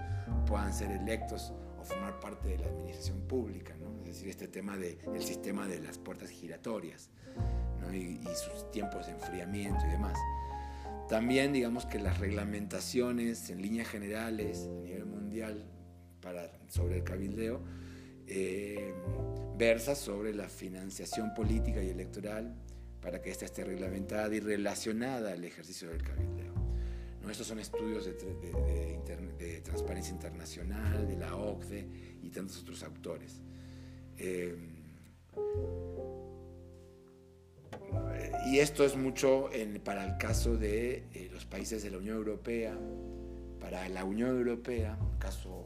puedan 0.47 0.73
ser 0.73 0.91
electos 0.91 1.53
o 1.77 1.83
formar 1.83 2.19
parte 2.19 2.49
de 2.49 2.59
la 2.59 2.67
administración 2.67 3.21
pública, 3.27 3.75
¿no? 3.79 3.99
es 4.01 4.15
decir, 4.15 4.29
este 4.29 4.47
tema 4.47 4.77
del 4.77 4.97
sistema 5.21 5.67
de 5.67 5.79
las 5.79 5.97
puertas 5.97 6.29
giratorias 6.29 7.09
¿no? 7.81 7.93
y, 7.93 8.19
sus 8.35 8.71
tiempos 8.71 9.05
de 9.07 9.13
enfriamiento 9.13 9.85
y 9.85 9.91
demás. 9.91 10.17
También 11.09 11.53
digamos 11.53 11.85
que 11.85 11.99
las 11.99 12.17
reglamentaciones 12.19 13.49
en 13.49 13.61
líneas 13.61 13.87
generales 13.87 14.67
a 14.69 14.81
nivel 14.83 15.05
mundial 15.05 15.65
para, 16.21 16.51
sobre 16.69 16.97
el 16.97 17.03
cabildeo 17.03 17.61
eh, 18.29 18.93
versa 19.57 19.95
sobre 19.95 20.33
la 20.35 20.49
financiación 20.49 21.33
política 21.33 21.81
y 21.81 21.89
electoral 21.89 22.55
para 23.01 23.21
que 23.21 23.31
ésta 23.31 23.45
esté 23.45 23.63
reglamentada 23.63 24.33
y 24.35 24.39
relacionada 24.41 25.31
al 25.31 25.43
ejercicio 25.45 25.89
del 25.89 26.03
cabildeo. 26.03 26.66
Estos 27.31 27.47
son 27.47 27.59
estudios 27.59 28.05
de, 28.05 28.13
Transparencia 29.63 30.13
Internacional, 30.13 31.07
de 31.07 31.17
la 31.17 31.35
OCDE 31.35 31.87
y 32.23 32.29
tantos 32.29 32.61
otros 32.61 32.83
autores. 32.83 33.41
Em, 34.17 34.77
y 38.49 38.59
esto 38.59 38.85
es 38.85 38.95
mucho 38.95 39.49
para 39.83 40.05
el 40.05 40.17
caso 40.17 40.55
de 40.55 41.03
eh, 41.13 41.29
los 41.31 41.45
países 41.45 41.83
de 41.83 41.91
la 41.91 41.97
Unión 41.97 42.15
Europea, 42.17 42.77
para 43.59 43.87
la 43.89 44.05
Unión 44.05 44.29
Europea, 44.37 44.97
un 44.99 45.19
caso 45.19 45.65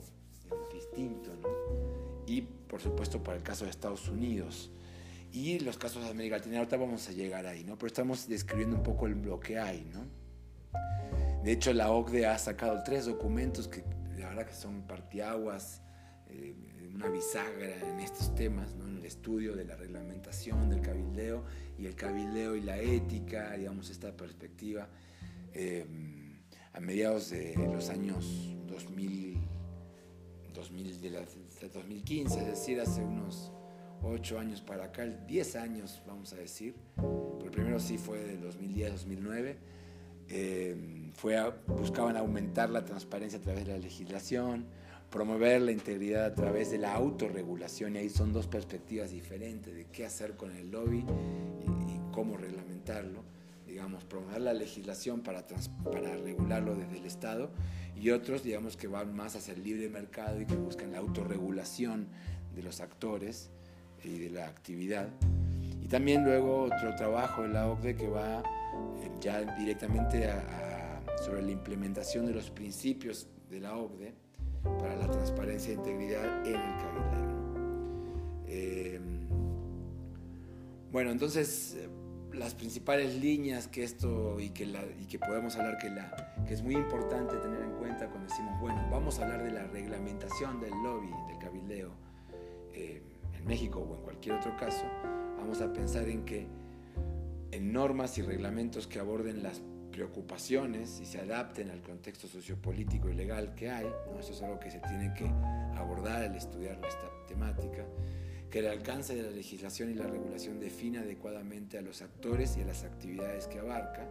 distinto, 0.74 1.30
¿no? 1.42 2.26
y 2.26 2.42
por 2.42 2.82
supuesto 2.82 3.22
para 3.22 3.38
el 3.38 3.44
caso 3.44 3.66
de 3.66 3.72
Estados 3.72 4.08
Unidos 4.10 4.72
y 5.32 5.60
los 5.60 5.78
casos 5.78 6.04
de 6.04 6.10
América 6.10 6.38
Latina. 6.38 6.58
Ahorita 6.58 6.78
vamos 6.78 7.08
a 7.08 7.12
llegar 7.12 7.46
ahí, 7.46 7.64
¿no? 7.64 7.78
Pero 7.78 7.88
estamos 7.88 8.28
describiendo 8.28 8.76
un 8.76 8.84
poco 8.84 9.06
el, 9.06 9.22
lo 9.22 9.40
que 9.40 9.60
hay, 9.60 9.86
¿no? 9.94 10.06
De 11.44 11.52
hecho, 11.54 11.74
la 11.74 11.92
OCDE 11.92 12.28
ha 12.28 12.38
sacado 12.38 12.84
tres 12.84 13.06
documentos 13.06 13.68
que 13.68 13.84
la 14.20 14.30
verdad 14.30 14.46
que 14.46 14.54
son 14.54 14.84
partiaguas, 14.84 15.82
eh, 16.30 16.54
una 16.94 17.08
bisagra 17.10 17.90
en 17.90 18.00
estos 18.00 18.36
temas, 18.36 18.76
¿no? 18.76 18.88
en 18.88 18.98
el 18.98 19.06
estudio 19.06 19.56
de 19.56 19.66
la 19.66 19.76
reglamentación 19.76 20.70
del 20.70 20.82
cabildeo 20.82 21.44
y 21.80 21.88
el 21.88 21.96
cabildeo 21.96 22.56
y 22.56 22.62
la 22.62 22.78
ética, 22.78 23.54
digamos, 23.58 23.90
esta 23.90 24.16
perspectiva. 24.16 24.88
Eh, 25.54 25.84
a 26.74 26.80
mediados 26.80 27.32
de 27.32 27.56
los 27.58 27.90
años 27.90 28.56
2000, 28.68 29.40
2015, 30.54 32.40
es 32.40 32.48
decir, 32.48 32.80
hace 32.80 33.02
unos 33.04 33.52
8 34.04 34.38
años 34.38 34.62
para 34.62 34.86
acá, 34.86 35.06
10 35.06 35.56
años 35.56 36.04
vamos 36.06 36.34
a 36.34 36.36
decir, 36.36 36.76
pero 36.98 37.50
primero 37.52 37.80
sí 37.80 37.98
fue 37.98 38.20
de 38.20 38.40
2010-2009 38.40 39.56
buscaban 41.68 42.18
aumentar 42.18 42.70
la 42.70 42.84
transparencia 42.86 43.40
a 43.40 43.42
través 43.42 43.66
de 43.66 43.74
la 43.74 43.80
legislación, 43.80 44.66
promover 45.10 45.62
la 45.62 45.72
integridad 45.72 46.26
a 46.26 46.34
través 46.34 46.72
de 46.72 46.78
la 46.78 46.94
autorregulación, 46.94 47.96
y 47.96 48.00
ahí 48.00 48.10
son 48.10 48.32
dos 48.34 48.48
perspectivas 48.48 49.12
diferentes 49.12 49.74
de 49.74 49.86
qué 49.88 50.06
hacer 50.06 50.36
con 50.36 50.56
el 50.56 50.72
lobby 50.72 51.00
y, 51.00 52.02
cómo 52.14 52.36
reglamentarlo, 52.38 53.24
digamos, 53.68 54.04
promover 54.04 54.42
la 54.42 54.54
legislación 54.54 55.22
para, 55.22 55.42
regularlo 56.24 56.76
desde 56.76 56.98
el 56.98 57.06
Estado, 57.06 57.50
y 57.96 58.10
otros, 58.12 58.44
digamos, 58.44 58.76
que 58.78 58.88
van 58.88 59.16
más 59.16 59.36
hacia 59.38 59.54
el 59.54 59.64
libre 59.64 59.88
mercado 59.90 60.42
y 60.42 60.46
que 60.46 60.56
buscan 60.58 60.92
la 60.92 60.98
autorregulación 61.00 62.08
de 62.56 62.64
los 62.64 62.80
actores 62.82 63.50
y 64.04 64.18
de 64.18 64.30
la 64.30 64.48
actividad. 64.48 65.08
Y 65.84 65.88
también 65.88 66.24
luego 66.26 66.64
otro 66.64 66.94
trabajo 66.98 67.44
de 67.44 67.50
la 67.50 67.70
OCDE 67.70 67.96
que 67.96 68.08
va 68.10 68.40
eh, 68.40 69.10
ya 69.22 69.40
directamente 69.58 70.30
a 70.30 70.71
sobre 71.22 71.42
la 71.44 71.52
implementación 71.52 72.26
de 72.26 72.34
los 72.34 72.50
principios 72.50 73.28
de 73.50 73.60
la 73.60 73.78
OCDE 73.78 74.14
para 74.80 74.96
la 74.96 75.10
transparencia 75.10 75.72
e 75.72 75.76
integridad 75.76 76.26
en 76.46 76.54
el 76.56 76.78
cabildero. 76.80 77.32
Eh, 78.48 79.00
bueno, 80.92 81.12
entonces 81.12 81.78
eh, 81.78 81.88
las 82.36 82.54
principales 82.56 83.16
líneas 83.22 83.68
que 83.68 83.84
esto 83.84 84.40
y 84.40 84.50
que, 84.50 84.68
que 85.10 85.20
podemos 85.20 85.56
hablar 85.58 85.78
que, 85.78 85.90
la, 85.90 86.36
que 86.48 86.54
es 86.54 86.64
muy 86.64 86.76
importante 86.76 87.36
tener 87.38 87.62
en 87.62 87.72
cuenta 87.74 88.08
cuando 88.10 88.28
decimos, 88.30 88.60
bueno, 88.60 88.86
vamos 88.92 89.20
a 89.20 89.24
hablar 89.24 89.44
de 89.44 89.52
la 89.52 89.64
reglamentación 89.68 90.60
del 90.60 90.72
lobby, 90.84 91.10
del 91.28 91.38
cabildeo 91.38 91.92
eh, 92.74 93.02
en 93.38 93.46
México 93.46 93.80
o 93.80 93.96
en 93.96 94.02
cualquier 94.02 94.36
otro 94.36 94.58
caso, 94.58 94.84
vamos 95.38 95.62
a 95.62 95.72
pensar 95.72 96.10
en 96.10 96.26
que 96.26 96.48
en 97.52 97.72
normas 97.74 98.18
y 98.18 98.22
reglamentos 98.22 98.88
que 98.88 99.00
aborden 99.00 99.44
las 99.44 99.62
ocupaciones 100.04 101.00
y 101.02 101.06
se 101.06 101.20
adapten 101.20 101.70
al 101.70 101.82
contexto 101.82 102.28
sociopolítico 102.28 103.10
y 103.10 103.14
legal 103.14 103.54
que 103.56 103.70
hay. 103.70 103.86
¿no? 104.12 104.20
Eso 104.20 104.32
es 104.34 104.42
algo 104.42 104.60
que 104.60 104.72
se 104.72 104.80
tiene 104.80 105.14
que 105.14 105.26
abordar 105.78 106.24
al 106.24 106.36
estudiar 106.36 106.76
esta 106.86 107.10
temática. 107.28 107.84
Que 108.50 108.60
el 108.60 108.68
alcance 108.68 109.16
de 109.16 109.24
la 109.24 109.32
legislación 109.32 109.92
y 109.92 109.94
la 109.94 110.08
regulación 110.08 110.60
define 110.60 111.00
adecuadamente 111.00 111.78
a 111.78 111.82
los 111.82 112.02
actores 112.02 112.58
y 112.58 112.62
a 112.62 112.66
las 112.66 112.84
actividades 112.84 113.48
que 113.48 113.60
abarca. 113.60 114.08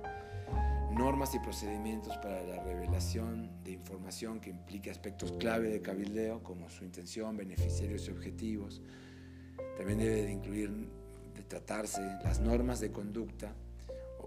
Normas 0.96 1.34
y 1.34 1.38
procedimientos 1.38 2.16
para 2.18 2.42
la 2.42 2.62
revelación 2.64 3.62
de 3.62 3.72
información 3.72 4.40
que 4.40 4.50
implique 4.50 4.90
aspectos 4.90 5.32
clave 5.32 5.68
de 5.68 5.80
cabildeo, 5.82 6.42
como 6.42 6.68
su 6.68 6.84
intención, 6.84 7.36
beneficiarios 7.36 8.08
y 8.08 8.10
objetivos. 8.10 8.80
También 9.76 9.98
debe 10.00 10.22
de 10.22 10.32
incluir, 10.32 10.88
de 11.34 11.42
tratarse 11.42 12.00
las 12.24 12.40
normas 12.40 12.80
de 12.80 12.90
conducta 12.90 13.54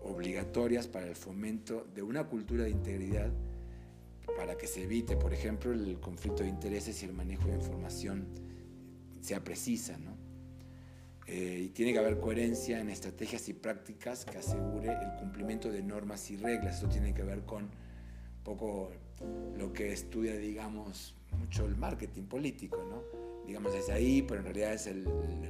obligatorias 0.04 0.88
para 0.88 1.08
el 1.08 1.16
fomento 1.16 1.88
de 1.96 2.02
una 2.04 2.26
cultura 2.26 2.66
de 2.66 2.72
integridad 2.72 3.32
para 4.38 4.58
que 4.58 4.68
se 4.68 4.84
evite, 4.84 5.16
por 5.16 5.34
ejemplo, 5.34 5.72
el 5.74 6.00
conflicto 6.00 6.44
de 6.44 6.50
intereses 6.50 7.02
y 7.04 7.06
el 7.06 7.14
manejo 7.14 7.48
de 7.48 7.56
información 7.56 8.26
sea 9.22 9.44
precisa, 9.44 9.98
eh, 11.28 11.62
y 11.66 11.70
tiene 11.70 11.94
que 11.94 12.00
haber 12.00 12.20
coherencia 12.20 12.82
en 12.82 12.90
estrategias 12.90 13.48
y 13.48 13.54
prácticas 13.54 14.26
que 14.26 14.38
asegure 14.40 14.90
el 14.90 15.14
cumplimiento 15.20 15.72
de 15.72 15.82
normas 15.82 16.30
y 16.30 16.36
reglas. 16.36 16.80
Eso 16.80 16.90
tiene 16.90 17.14
que 17.14 17.24
ver 17.24 17.44
con 17.46 17.70
poco 18.44 18.92
lo 19.58 19.72
que 19.72 19.94
estudia, 19.94 20.36
digamos, 20.36 21.16
mucho 21.40 21.66
el 21.66 21.78
marketing 21.78 22.24
político, 22.24 22.84
¿no? 22.84 23.04
Digamos, 23.48 23.74
es 23.74 23.90
ahí, 23.90 24.22
pero 24.24 24.42
en 24.42 24.46
realidad 24.48 24.74
es 24.74 24.90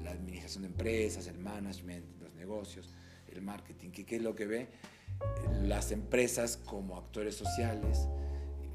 la 0.04 0.12
administración 0.12 0.64
de 0.64 0.68
empresas, 0.70 1.26
el 1.26 1.40
management, 1.40 2.06
los 2.22 2.36
negocios 2.36 2.94
marketing, 3.42 3.90
que 3.92 4.06
qué 4.06 4.18
es 4.18 4.22
lo 4.22 4.36
que 4.36 4.46
ve 4.46 4.68
las 5.62 5.92
empresas 5.92 6.58
como 6.58 6.98
actores 6.98 7.36
sociales, 7.36 8.08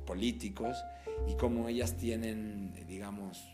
políticos, 0.06 0.76
y 1.26 1.34
cómo 1.34 1.68
ellas 1.68 1.96
tienen, 1.96 2.72
digamos, 2.86 3.44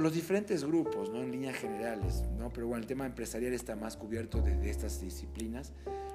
los 0.00 0.12
diferentes 0.14 0.64
grupos, 0.64 1.10
¿no? 1.10 1.22
En 1.22 1.30
líneas 1.30 1.56
generales, 1.56 2.24
¿no? 2.38 2.50
Pero 2.52 2.66
bueno, 2.66 2.80
el 2.80 2.86
tema 2.86 3.04
empresarial 3.06 3.52
está 3.52 3.76
más 3.76 3.96
cubierto 3.96 4.40
de 4.40 4.70
estas 4.70 5.00
disciplinas, 5.00 5.72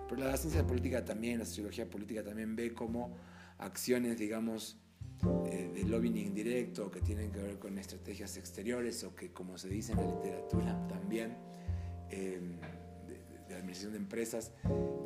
pero 0.10 0.24
la 0.24 0.36
ciencia 0.38 0.66
política 0.66 1.06
también, 1.06 1.38
la 1.40 1.46
sociología 1.46 1.88
política 1.90 2.24
también 2.24 2.56
ve 2.56 2.74
como 2.74 3.16
acciones, 3.60 4.18
digamos, 4.18 4.78
eh, 5.52 5.72
de, 5.74 5.84
lobbying 5.84 6.34
directo 6.34 6.90
que 6.90 7.02
tienen 7.02 7.32
que 7.32 7.40
ver 7.44 7.60
con 7.60 7.78
estrategias 7.78 8.38
exteriores 8.38 9.04
o 9.04 9.14
que, 9.16 9.32
como 9.32 9.58
se 9.58 9.68
dice 9.70 9.92
en 9.92 9.98
la 10.00 10.16
literatura 10.16 10.88
también, 10.88 11.36
eh, 12.10 12.40
administración 13.60 13.94
de 13.94 14.00
empresas, 14.00 14.52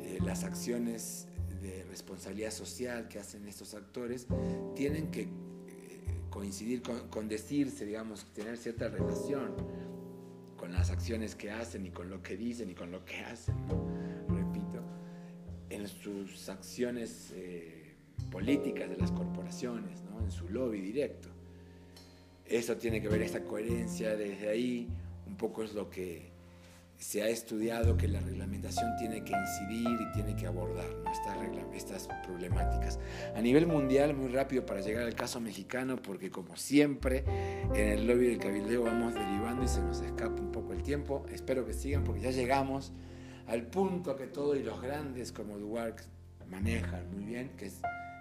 eh, 0.02 0.18
las 0.24 0.44
acciones 0.44 1.26
de 1.62 1.84
responsabilidad 1.84 2.50
social 2.50 3.08
que 3.08 3.18
hacen 3.18 3.46
estos 3.48 3.74
actores, 3.74 4.26
tienen 4.74 5.10
que 5.10 5.22
eh, 5.22 5.28
coincidir 6.30 6.82
con, 6.82 7.28
decirse, 7.28 7.84
digamos, 7.84 8.26
tener 8.32 8.56
cierta 8.56 8.88
relación 8.88 9.54
con 10.56 10.72
las 10.72 10.90
acciones 10.90 11.34
que 11.34 11.50
hacen 11.50 11.86
y 11.86 11.90
con 11.90 12.08
lo 12.10 12.22
que 12.22 12.36
dicen 12.36 12.70
y 12.70 12.74
con 12.74 12.90
lo 12.90 13.04
que 13.04 13.18
hacen, 13.20 13.54
repito, 14.28 14.82
en 15.70 15.86
sus 15.88 16.48
acciones 16.48 17.32
eh, 17.34 17.94
políticas 18.30 18.90
de 18.90 18.96
las 18.96 19.10
corporaciones, 19.12 20.02
¿no? 20.02 20.20
en 20.24 20.30
su 20.30 20.48
lobby 20.48 20.80
directo. 20.80 21.28
Eso 22.46 22.76
tiene 22.76 23.00
que 23.00 23.08
ver 23.08 23.22
esta 23.22 23.42
coherencia 23.42 24.16
desde 24.16 24.48
ahí, 24.50 24.88
un 25.26 25.36
poco 25.36 25.62
es 25.62 25.72
lo 25.72 25.88
que 25.88 26.33
se 26.98 27.22
ha 27.22 27.28
estudiado 27.28 27.96
que 27.96 28.08
la 28.08 28.20
reglamentación 28.20 28.90
tiene 28.98 29.22
que 29.24 29.32
incidir 29.32 29.98
y 30.00 30.12
tiene 30.12 30.36
que 30.36 30.46
abordar 30.46 30.86
estas, 31.74 32.08
problemáticas. 32.26 32.98
A 33.34 33.40
nivel 33.40 33.66
mundial, 33.66 34.14
muy 34.14 34.28
rápido 34.28 34.64
para 34.64 34.80
llegar 34.80 35.02
al 35.04 35.14
caso 35.14 35.40
mexicano, 35.40 35.96
porque 35.96 36.30
como 36.30 36.56
siempre, 36.56 37.24
en 37.74 37.88
el 37.88 38.06
lobby 38.06 38.28
del 38.28 38.38
cabildeo 38.38 38.84
vamos 38.84 39.14
derivando 39.14 39.64
y 39.64 39.68
se 39.68 39.80
nos 39.80 40.00
escapa 40.00 40.40
un 40.40 40.52
poco 40.52 40.72
el 40.72 40.82
tiempo. 40.82 41.24
Espero 41.30 41.66
que 41.66 41.72
sigan 41.72 42.04
porque 42.04 42.20
ya 42.22 42.30
llegamos 42.30 42.92
al 43.48 43.62
punto 43.66 44.16
que 44.16 44.26
todos 44.26 44.56
y 44.56 44.62
los 44.62 44.80
grandes 44.80 45.32
como 45.32 45.58
Duarte 45.58 46.04
manejan 46.48 47.10
muy 47.14 47.24
bien, 47.24 47.50
que 47.56 47.66
es 47.66 47.80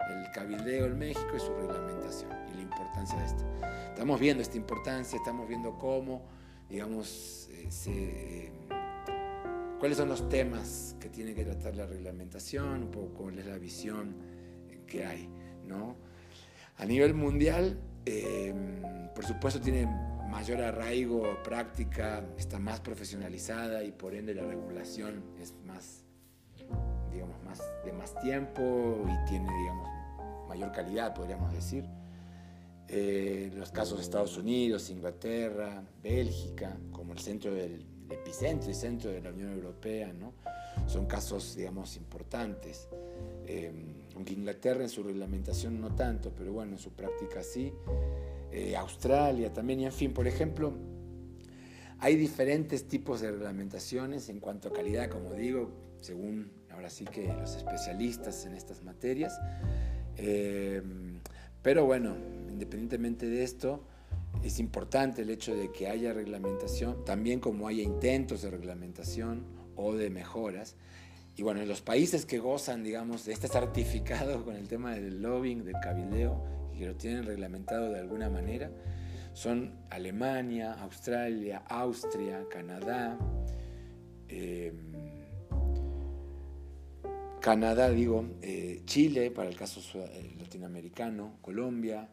el 0.10 0.32
cabildeo 0.34 0.88
en 0.88 0.98
México 0.98 1.30
y 1.36 1.39
su 1.39 1.53
reglamentación 1.53 2.32
y 2.51 2.56
la 2.56 2.62
importancia 2.63 3.18
de 3.20 3.25
esto. 3.25 3.46
Estamos 3.89 4.20
viendo 4.20 4.42
esta 4.42 4.58
importancia, 4.58 5.18
estamos 5.18 5.48
viendo 5.48 5.77
cómo 5.77 6.24
digamos, 6.74 7.48
cuáles 9.77 9.96
son 9.96 10.10
los 10.10 10.27
temas 10.27 10.96
que 11.00 11.08
tiene 11.08 11.36
que 11.36 11.46
tratar 11.46 11.75
la 11.75 11.86
reglamentación, 11.86 12.82
un 12.86 12.89
poco 12.89 13.10
cuál 13.13 13.38
es 13.38 13.46
la 13.46 13.60
visión 13.60 14.15
que 14.88 15.06
hay, 15.06 15.30
¿no? 15.68 15.98
A 16.77 16.86
nivel 16.86 17.13
mundial, 17.13 17.80
em, 18.08 18.82
por 19.13 19.24
supuesto, 19.24 19.62
tiene 19.62 19.86
mayor 20.27 20.62
arraigo, 20.63 21.44
práctica, 21.44 22.25
está 22.39 22.58
más 22.58 22.80
profesionalizada 22.80 23.84
y 23.84 23.92
por 23.92 24.15
ende 24.15 24.34
la 24.34 24.44
regulación 24.44 25.24
es 25.39 25.53
más, 25.68 26.03
digamos, 27.12 27.39
más 27.44 27.62
de 27.86 27.94
más 27.94 28.15
tiempo 28.20 29.06
y 29.08 29.30
tiene, 29.30 29.48
digamos, 29.60 29.88
mayor 30.50 30.72
calidad, 30.72 31.13
podríamos 31.13 31.53
decir. 31.53 31.86
Eh, 32.89 33.51
los 33.55 33.71
casos 33.71 33.97
de 33.99 34.03
Estados 34.03 34.37
Unidos, 34.37 34.89
Inglaterra, 34.89 35.83
Bélgica, 36.03 36.75
como 36.91 37.13
el 37.13 37.19
centro 37.19 37.53
del 37.53 37.85
epicentro 38.09 38.69
y 38.69 38.73
centro 38.73 39.09
de 39.09 39.21
la 39.21 39.29
Unión 39.31 39.51
Europea, 39.53 40.13
¿no? 40.13 40.33
Son 40.87 41.05
casos, 41.05 41.55
digamos, 41.55 41.95
importantes. 41.95 42.87
Em, 43.47 43.93
aunque 44.15 44.33
Inglaterra 44.33 44.81
en 44.83 44.89
su 44.89 45.01
reglamentación 45.03 45.79
no 45.79 45.95
tanto, 45.95 46.31
pero 46.35 46.51
bueno, 46.53 46.73
en 46.73 46.77
su 46.79 46.91
práctica 46.91 47.41
sí. 47.41 47.71
Eh, 48.51 48.75
Australia 48.75 49.51
también, 49.51 49.79
y 49.79 49.85
en 49.85 49.91
fin, 49.91 50.13
por 50.13 50.27
ejemplo, 50.27 50.73
hay 51.99 52.15
diferentes 52.15 52.87
tipos 52.87 53.21
de 53.21 53.31
reglamentaciones 53.31 54.29
en 54.29 54.39
cuanto 54.39 54.67
a 54.69 54.73
calidad, 54.73 55.09
como 55.09 55.33
digo, 55.33 55.69
según 56.01 56.51
ahora 56.69 56.89
sí 56.89 57.05
que 57.05 57.27
los 57.33 57.55
especialistas 57.55 58.45
en 58.45 58.53
estas 58.53 58.83
materias. 58.83 59.39
Em, 60.17 61.19
pero 61.61 61.85
bueno, 61.85 62.15
independientemente 62.53 63.27
de 63.27 63.43
esto, 63.43 63.83
es 64.43 64.60
importante 64.60 65.22
el 65.24 65.29
hecho 65.29 65.55
de 65.55 65.72
que 65.72 65.88
haya 65.88 66.13
reglamentación, 66.13 67.03
también 67.03 67.39
como 67.39 67.67
haya 67.67 67.83
intentos 67.83 68.41
de 68.43 68.51
reglamentación 68.51 69.43
o 69.75 69.93
de 69.93 70.10
mejoras. 70.10 70.75
Y 71.36 71.41
bueno, 71.41 71.65
los 71.65 71.81
países 71.81 72.25
que 72.25 72.38
gozan, 72.38 72.83
digamos, 72.83 73.25
de 73.25 73.33
este 73.33 73.48
certificado 73.48 74.45
con 74.45 74.55
el 74.55 74.67
tema 74.67 74.93
del 74.93 75.22
lobbying, 75.22 75.63
del 75.65 75.75
cabildeo, 75.81 76.43
que 76.77 76.86
lo 76.86 76.95
tienen 76.95 77.25
reglamentado 77.25 77.91
de 77.91 78.00
alguna 78.00 78.29
manera, 78.29 78.72
son 79.33 79.74
Alemania, 79.89 80.74
Australia, 80.81 81.63
Austria, 81.67 82.45
Canadá, 82.51 83.17
em, 84.27 84.93
Canadá, 87.41 87.89
digo, 87.89 88.25
eh, 88.41 88.83
Chile, 88.86 89.29
para 89.31 89.50
el 89.50 89.57
caso 89.57 89.81
eh, 90.00 90.36
latinoamericano, 90.39 91.38
Colombia, 91.41 92.07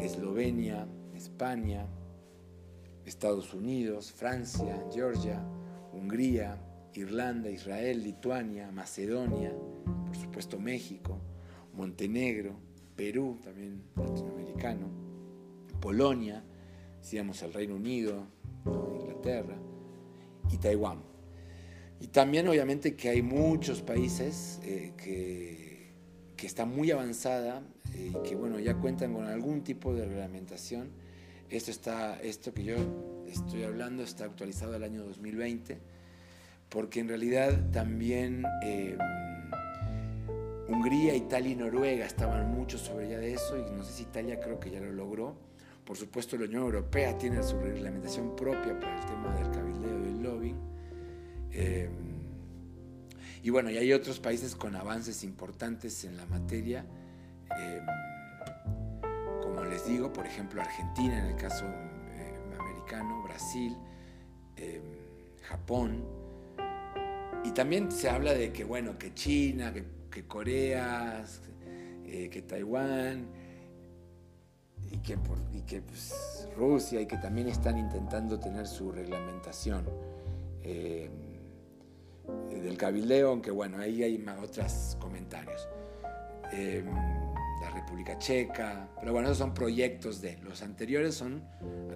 Eslovenia, 0.00 0.86
España, 1.14 1.86
Estados 3.04 3.52
Unidos, 3.52 4.12
Francia, 4.12 4.82
Georgia, 4.92 5.42
Hungría, 5.92 6.56
Irlanda, 6.94 7.50
Israel, 7.50 8.02
Lituania, 8.02 8.70
Macedonia, 8.70 9.52
por 10.06 10.16
supuesto 10.16 10.60
México, 10.60 11.18
Montenegro, 11.74 12.54
Perú, 12.94 13.38
también 13.42 13.82
latinoamericano, 13.96 14.86
Polonia, 15.80 16.44
decíamos 17.00 17.42
el 17.42 17.52
Reino 17.52 17.74
Unido, 17.74 18.24
Inglaterra 19.00 19.56
y 20.50 20.58
Taiwán. 20.58 21.02
Y 21.98 22.06
también 22.08 22.46
obviamente 22.46 22.94
que 22.94 23.08
hay 23.08 23.22
muchos 23.22 23.82
países 23.82 24.60
eh, 24.64 24.92
que 24.96 25.61
que 26.42 26.48
está 26.48 26.64
muy 26.64 26.90
avanzada 26.90 27.62
eh, 27.94 28.10
y 28.16 28.28
que 28.28 28.34
bueno, 28.34 28.58
ya 28.58 28.74
cuentan 28.74 29.12
con 29.14 29.26
algún 29.28 29.62
tipo 29.62 29.94
de 29.94 30.04
reglamentación. 30.06 30.88
Esto, 31.48 31.70
está, 31.70 32.20
esto 32.20 32.52
que 32.52 32.64
yo 32.64 32.74
estoy 33.28 33.62
hablando 33.62 34.02
está 34.02 34.24
actualizado 34.24 34.74
al 34.74 34.82
año 34.82 35.04
2020, 35.04 35.78
porque 36.68 36.98
en 36.98 37.06
realidad 37.06 37.52
también 37.70 38.44
eh, 38.64 38.98
Hungría, 40.68 41.14
Italia 41.14 41.52
y 41.52 41.54
Noruega 41.54 42.06
estaban 42.06 42.52
mucho 42.52 42.76
sobre 42.76 43.08
ya 43.08 43.18
de 43.18 43.34
eso, 43.34 43.56
y 43.56 43.70
no 43.76 43.84
sé 43.84 43.92
si 43.92 44.02
Italia 44.02 44.40
creo 44.40 44.58
que 44.58 44.72
ya 44.72 44.80
lo 44.80 44.90
logró. 44.90 45.36
Por 45.84 45.96
supuesto, 45.96 46.36
la 46.36 46.46
Unión 46.46 46.62
Europea 46.62 47.16
tiene 47.18 47.40
su 47.44 47.56
reglamentación 47.60 48.34
propia 48.34 48.80
para 48.80 48.98
el 49.00 49.06
tema 49.06 49.32
del 49.36 49.50
cabildeo 49.52 50.00
y 50.04 50.08
el 50.08 50.22
lobbying. 50.24 50.56
Eh, 51.52 51.88
y 53.42 53.50
bueno, 53.50 53.70
y 53.70 53.76
hay 53.76 53.92
otros 53.92 54.20
países 54.20 54.54
con 54.54 54.76
avances 54.76 55.24
importantes 55.24 56.04
en 56.04 56.16
la 56.16 56.24
materia. 56.26 56.84
Em, 57.58 57.82
como 59.42 59.64
les 59.64 59.84
digo, 59.84 60.12
por 60.12 60.26
ejemplo, 60.26 60.62
Argentina 60.62 61.18
en 61.18 61.24
el 61.26 61.36
caso 61.36 61.64
em, 61.66 62.60
americano, 62.60 63.20
Brasil, 63.24 63.76
em, 64.56 64.80
Japón. 65.48 66.04
Y 67.44 67.50
también 67.50 67.90
se 67.90 68.08
habla 68.08 68.32
de 68.32 68.52
que, 68.52 68.62
bueno, 68.62 68.96
que 68.96 69.12
China, 69.12 69.72
que, 69.74 70.24
Corea, 70.26 71.24
eh, 72.06 72.28
que 72.30 72.42
Taiwán, 72.42 73.26
y 74.92 74.98
que, 75.68 75.80
pues, 75.80 76.48
Rusia, 76.56 77.00
y 77.00 77.06
que 77.06 77.16
también 77.16 77.48
están 77.48 77.76
intentando 77.78 78.38
tener 78.38 78.66
su 78.68 78.92
reglamentación 78.92 79.84
del 82.62 82.76
cabildeo, 82.76 83.30
aunque 83.30 83.50
bueno, 83.50 83.78
ahí 83.78 84.02
hay 84.02 84.18
más 84.18 84.38
otros 84.40 84.96
comentarios. 85.00 85.68
Em, 86.52 86.86
la 87.60 87.70
República 87.74 88.18
Checa, 88.18 88.88
pero 89.00 89.12
bueno, 89.12 89.28
esos 89.28 89.38
son 89.38 89.54
proyectos 89.54 90.20
de. 90.20 90.38
Los 90.38 90.62
anteriores 90.62 91.14
son 91.14 91.42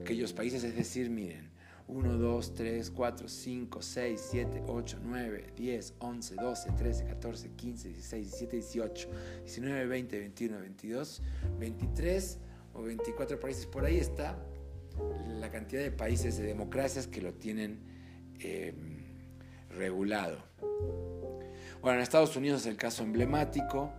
aquellos 0.01 0.33
países, 0.33 0.65
es 0.65 0.77
decir, 0.77 1.11
miren, 1.11 1.51
1, 1.89 2.15
2, 2.19 2.55
3, 2.55 2.91
4, 2.91 3.29
5, 3.29 3.83
6, 3.83 4.29
7, 4.33 4.63
8, 4.67 4.99
9, 5.05 5.47
10, 5.57 5.95
11, 5.99 6.35
12, 6.35 6.71
13, 6.73 7.05
14, 7.07 7.51
15, 7.51 7.89
16, 7.89 8.29
17, 8.31 8.57
18, 8.57 9.09
19, 9.45 9.87
20, 9.87 10.19
21, 10.19 10.61
22, 10.61 11.23
23 11.59 12.39
o 12.75 12.83
24 12.83 13.41
países. 13.41 13.67
Por 13.67 13.85
ahí 13.85 13.99
está 13.99 14.37
la 15.39 15.51
cantidad 15.51 15.83
de 15.83 15.91
países 15.91 16.39
de 16.39 16.45
democracias 16.45 17.07
que 17.07 17.21
lo 17.21 17.35
tienen 17.35 17.81
em, 18.41 18.96
regulado. 19.77 20.39
Bueno, 21.81 21.99
en 21.99 22.03
Estados 22.03 22.35
Unidos 22.37 22.63
es 22.63 22.67
el 22.67 22.77
caso 22.77 23.03
emblemático 23.05 23.93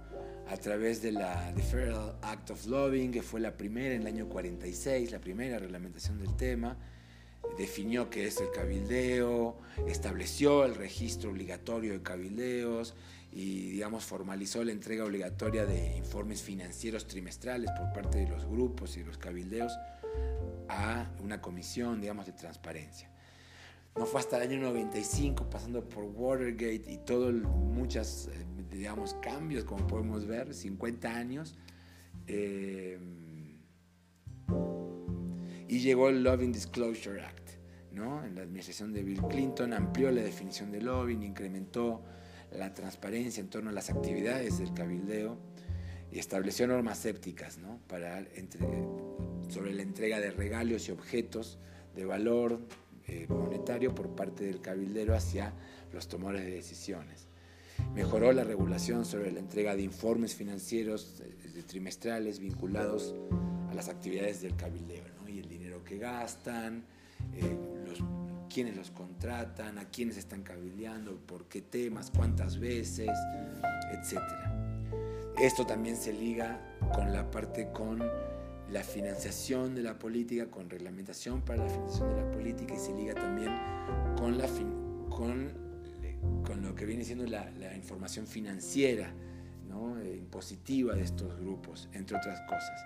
a 0.49 0.57
través 0.57 1.01
de 1.01 1.11
la 1.11 1.47
Act 2.21 2.51
of 2.51 2.65
Lobbying 2.65 3.11
que 3.11 3.21
fue 3.21 3.39
la 3.39 3.55
primera 3.57 3.93
en 3.95 4.01
el 4.01 4.07
año 4.07 4.27
46, 4.27 5.11
la 5.11 5.19
primera 5.19 5.59
reglamentación 5.59 6.17
del 6.19 6.35
tema, 6.35 6.77
definió 7.57 8.09
qué 8.09 8.25
es 8.27 8.39
el 8.41 8.49
cabildeo, 8.51 9.57
estableció 9.87 10.65
el 10.65 10.75
registro 10.75 11.31
obligatorio 11.31 11.93
de 11.93 12.01
cabildeos 12.01 12.93
y, 13.31 13.69
digamos, 13.71 14.03
formalizó 14.05 14.63
la 14.63 14.71
entrega 14.71 15.03
obligatoria 15.05 15.65
de 15.65 15.97
informes 15.97 16.41
financieros 16.41 17.07
trimestrales 17.07 17.69
por 17.71 17.91
parte 17.93 18.19
de 18.19 18.27
los 18.29 18.45
grupos 18.45 18.95
y 18.97 19.03
los 19.03 19.17
cabildeos 19.17 19.73
a 20.69 21.09
una 21.23 21.41
comisión, 21.41 21.99
digamos, 22.01 22.25
de 22.25 22.33
transparencia. 22.33 23.09
No 23.97 24.05
fue 24.05 24.19
hasta 24.21 24.37
el 24.37 24.43
año 24.51 24.59
95, 24.61 25.49
pasando 25.49 25.81
por 25.83 26.03
Watergate 26.03 26.83
y 26.91 26.97
todos 26.99 27.33
muchos, 27.33 28.27
eh, 28.27 28.45
digamos, 28.75 29.15
cambios, 29.23 29.63
como 29.63 29.87
podemos 29.87 30.27
ver, 30.27 30.53
50 30.53 31.09
años. 31.15 31.55
Em, 32.27 33.57
y 35.67 35.79
llegó 35.79 36.09
el 36.09 36.23
Loving 36.23 36.51
Disclosure 36.51 37.21
Act, 37.25 37.49
¿no? 37.91 38.23
En 38.23 38.35
la 38.35 38.43
administración 38.43 38.93
de 38.93 39.03
Bill 39.03 39.21
Clinton 39.23 39.73
amplió 39.73 40.11
la 40.11 40.21
definición 40.21 40.71
de 40.71 40.81
lobbying, 40.81 41.23
incrementó 41.23 42.03
la 42.51 42.73
transparencia 42.73 43.41
en 43.41 43.49
torno 43.49 43.71
a 43.71 43.73
las 43.73 43.89
actividades 43.89 44.59
del 44.59 44.75
cabildeo 44.75 45.39
y 46.11 46.19
estableció 46.19 46.67
normas 46.67 46.99
sépticas, 46.99 47.57
¿no? 47.57 47.79
Para 47.87 48.23
sobre 49.49 49.73
la 49.73 49.81
entrega 49.81 50.19
de 50.19 50.29
regalos 50.29 50.87
y 50.87 50.91
objetos 50.91 51.57
de 51.95 52.05
valor 52.05 52.59
eh, 53.09 53.25
monetario 53.29 53.95
por 53.95 54.09
parte 54.09 54.43
del 54.43 54.59
cabildero 54.59 55.15
hacia 55.15 55.53
los 55.93 56.09
tomadores 56.09 56.43
de 56.43 56.51
decisiones. 56.51 57.29
Mejoró 57.95 58.33
la 58.33 58.43
regulación 58.43 59.05
sobre 59.05 59.31
la 59.31 59.39
entrega 59.39 59.77
de 59.77 59.81
informes 59.83 60.35
financieros 60.35 61.21
eh, 61.21 61.63
trimestrales 61.65 62.39
vinculados 62.39 63.15
a 63.69 63.73
las 63.73 63.87
actividades 63.87 64.41
del 64.41 64.57
cabildeo 64.57 65.05
y 65.25 65.39
el 65.39 65.47
dinero 65.47 65.85
que 65.85 65.97
gastan, 65.99 66.83
eh, 67.33 67.55
los, 67.85 68.03
quiénes 68.53 68.75
los 68.75 68.91
contratan, 68.91 69.77
a 69.77 69.85
quiénes 69.87 70.17
están 70.17 70.43
cabildeando, 70.43 71.15
por 71.15 71.45
qué 71.45 71.61
temas, 71.61 72.11
cuántas 72.11 72.59
veces, 72.59 73.07
etc. 73.93 74.21
Esto 75.41 75.65
también 75.65 75.95
se 75.95 76.11
liga 76.11 76.59
con 76.93 77.13
la 77.13 77.31
parte 77.31 77.69
con 77.71 77.99
la 78.69 78.83
financiación 78.83 79.75
de 79.75 79.81
la 79.81 79.97
política, 79.97 80.47
con 80.51 80.69
reglamentación 80.69 81.39
para 81.41 81.63
la 81.63 81.69
financiación 81.69 82.09
de 82.09 82.21
la 82.21 82.31
política 82.31 82.46
con, 84.27 84.37
la 84.37 84.47
fin, 84.49 84.67
eh, 86.03 86.17
con, 86.45 86.61
lo 86.61 86.75
que 86.75 86.83
viene 86.85 87.05
siendo 87.05 87.25
la, 87.25 87.49
información 87.77 88.27
financiera, 88.27 89.13
eh, 90.03 90.15
impositiva 90.17 90.93
de 90.95 91.03
estos 91.03 91.39
grupos, 91.39 91.87
entre 91.93 92.17
otras 92.17 92.41
cosas. 92.41 92.85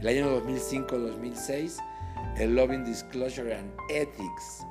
El 0.00 0.08
año 0.08 0.44
2005-2006, 0.44 1.76
el 2.38 2.56
lobbying 2.56 2.84
Disclosure 2.84 3.54
and 3.54 3.70
Ethics 3.90 4.66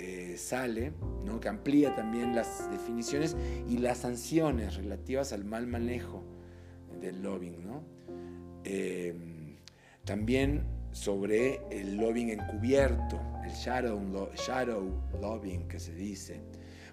eh, 0.00 0.34
sale, 0.36 0.92
que 1.40 1.48
amplía 1.48 1.94
también 1.94 2.34
las 2.34 2.68
definiciones 2.72 3.34
y 3.68 3.78
las 3.78 3.98
sanciones 3.98 4.74
relativas 4.76 5.32
al 5.32 5.44
mal 5.44 5.66
manejo 5.68 6.22
del 7.00 7.22
lobbying. 7.22 7.60
también 10.04 10.64
sobre 10.90 11.60
el 11.70 11.96
lobbying 11.96 12.30
encubierto, 12.30 13.20
shadow, 13.54 14.00
lobbying 15.20 15.66
que 15.68 15.78
se 15.78 15.94
dice, 15.94 16.40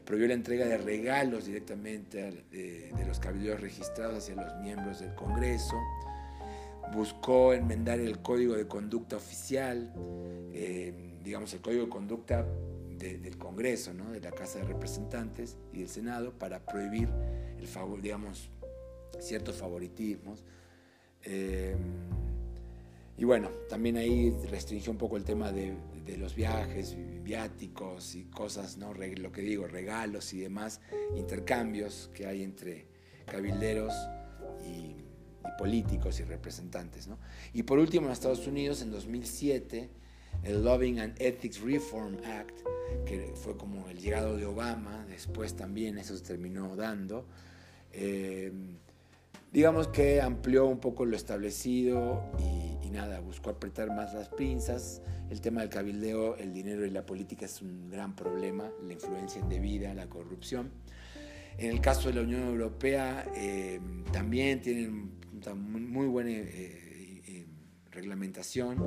prohibió 0.05 0.27
la 0.27 0.33
entrega 0.35 0.65
de 0.65 0.77
regalos 0.77 1.45
directamente 1.45 2.43
de, 2.51 2.91
los 3.07 3.19
caballeros 3.19 3.61
registrados 3.61 4.17
hacia 4.17 4.35
los 4.35 4.55
miembros 4.61 4.99
del 4.99 5.13
Congreso, 5.15 5.75
buscó 6.93 7.53
enmendar 7.53 7.99
el 7.99 8.19
código 8.19 8.55
de 8.55 8.67
conducta 8.67 9.17
oficial, 9.17 9.93
eh, 10.53 11.17
digamos 11.23 11.53
el 11.53 11.61
código 11.61 11.83
de 11.83 11.89
conducta 11.89 12.45
del 12.97 13.37
Congreso, 13.37 13.93
de 13.93 14.19
la 14.19 14.31
Casa 14.31 14.57
de 14.57 14.65
Representantes 14.65 15.55
y 15.71 15.79
del 15.81 15.87
Senado, 15.89 16.31
para 16.31 16.59
prohibir 16.65 17.09
el 17.59 17.67
favor, 17.67 18.01
digamos, 18.01 18.49
ciertos 19.19 19.57
favoritismos. 19.57 20.43
Eh, 21.23 21.75
y 23.19 23.23
bueno, 23.23 23.49
también 23.69 23.97
ahí 23.97 24.35
restringió 24.49 24.91
un 24.91 24.97
poco 24.97 25.15
el 25.15 25.23
tema 25.23 25.51
de, 25.51 25.73
de 26.07 26.17
los 26.17 26.35
viajes, 26.35 26.95
viáticos 27.23 28.15
y 28.15 28.23
cosas, 28.25 28.77
¿no? 28.77 28.93
lo 28.93 29.31
que 29.33 29.41
digo, 29.41 29.67
regalos 29.67 30.33
y 30.33 30.39
demás, 30.39 30.79
intercambios 31.17 32.09
que 32.13 32.25
hay 32.25 32.41
entre 32.43 32.87
cabilderos 33.25 33.93
y, 34.65 34.95
políticos 35.59 36.19
y 36.19 36.23
representantes. 36.23 37.07
¿no? 37.07 37.17
Y 37.53 37.63
por 37.63 37.79
último, 37.79 38.07
en 38.07 38.13
Estados 38.13 38.47
Unidos, 38.47 38.81
en 38.81 38.91
2007, 38.91 39.89
el 40.43 40.63
Loving 40.63 40.99
and 40.99 41.21
Ethics 41.21 41.59
Reform 41.61 42.17
Act, 42.25 42.59
que 43.05 43.33
fue 43.35 43.57
como 43.57 43.87
el 43.89 43.97
llegado 43.99 44.37
de 44.37 44.45
Obama, 44.45 45.05
después 45.09 45.55
también 45.55 45.97
eso 45.97 46.15
se 46.17 46.23
terminó 46.23 46.75
dando. 46.75 47.25
Eh, 47.91 48.51
digamos 49.51 49.87
que 49.87 50.21
amplió 50.21 50.65
un 50.65 50.79
poco 50.79 51.05
lo 51.05 51.15
establecido 51.15 52.21
y, 52.39 52.77
nada, 52.91 53.19
buscó 53.19 53.51
apretar 53.51 53.89
más 53.95 54.13
las 54.15 54.29
pinzas. 54.29 55.01
El 55.29 55.39
tema 55.41 55.61
del 55.61 55.69
cabildeo, 55.69 56.35
el 56.37 56.51
dinero 56.53 56.83
y 56.85 56.89
la 56.89 57.05
política 57.05 57.45
es 57.45 57.61
un 57.61 57.89
gran 57.91 58.15
problema, 58.15 58.69
la 58.83 58.93
influencia 58.93 59.39
indebida, 59.41 59.93
la 59.93 60.07
corrupción. 60.07 60.71
En 61.59 61.69
el 61.71 61.79
caso 61.81 62.07
de 62.09 62.15
la 62.15 62.21
Unión 62.21 62.41
Europea, 62.41 63.25
eh, 63.35 63.79
también 64.11 64.61
tienen 64.61 65.11
muy 65.57 66.07
buena 66.07 66.29
eh, 66.31 66.45
eh, 67.25 67.45
reglamentación, 67.91 68.77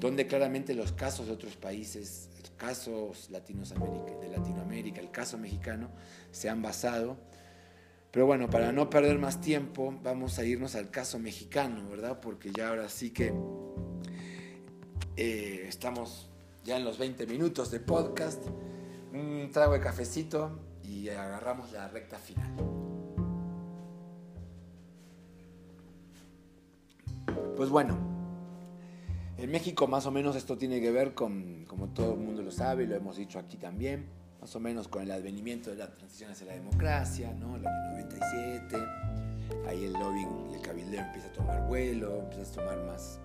donde 0.00 0.26
claramente 0.28 0.72
los 0.74 0.92
casos 0.92 1.26
de 1.26 1.32
otros 1.32 1.56
países, 1.56 2.30
casos 2.56 3.26
de 3.32 4.30
Latinoamérica, 4.30 5.00
el 5.00 5.10
caso 5.10 5.36
mexicano, 5.38 5.88
se 6.32 6.48
han 6.48 6.60
basado 6.62 7.18
pero 8.16 8.24
bueno, 8.24 8.48
para 8.48 8.72
no 8.72 8.88
perder 8.88 9.18
más 9.18 9.42
tiempo, 9.42 9.94
vamos 10.02 10.38
a 10.38 10.44
irnos 10.46 10.74
al 10.74 10.90
caso 10.90 11.18
mexicano, 11.18 11.86
¿verdad? 11.90 12.18
Porque 12.18 12.50
ya 12.50 12.70
ahora 12.70 12.88
sí 12.88 13.10
que 13.10 13.34
eh, 15.18 15.66
estamos 15.68 16.30
ya 16.64 16.78
en 16.78 16.84
los 16.86 16.96
20 16.96 17.26
minutos 17.26 17.70
de 17.70 17.78
podcast. 17.78 18.42
Un 19.12 19.50
trago 19.52 19.74
de 19.74 19.80
cafecito 19.80 20.58
y 20.82 21.10
agarramos 21.10 21.70
la 21.72 21.88
recta 21.88 22.16
final. 22.16 22.50
Pues 27.54 27.68
bueno, 27.68 27.98
en 29.36 29.50
México 29.50 29.86
más 29.88 30.06
o 30.06 30.10
menos 30.10 30.36
esto 30.36 30.56
tiene 30.56 30.80
que 30.80 30.90
ver 30.90 31.12
con, 31.12 31.66
como 31.68 31.88
todo 31.88 32.14
el 32.14 32.20
mundo 32.20 32.40
lo 32.40 32.50
sabe, 32.50 32.84
y 32.84 32.86
lo 32.86 32.94
hemos 32.96 33.18
dicho 33.18 33.38
aquí 33.38 33.58
también, 33.58 34.08
más 34.46 34.54
o 34.54 34.60
menos 34.60 34.86
con 34.86 35.02
el 35.02 35.10
advenimiento 35.10 35.70
de 35.70 35.76
la 35.78 35.90
transición 35.92 36.30
hacia 36.30 36.46
la 36.46 36.52
democracia, 36.52 37.34
¿no? 37.34 37.56
El 37.56 37.66
año 37.66 37.90
97, 37.90 38.76
ahí 39.66 39.86
el 39.86 39.92
lobbying 39.94 40.50
y 40.52 40.54
el 40.54 40.62
cabildeo 40.62 41.00
empieza 41.04 41.26
a 41.26 41.32
tomar 41.32 41.66
vuelo, 41.66 42.20
empieza 42.20 42.44
a 42.44 42.54
tomar 42.54 42.86
más, 42.86 43.18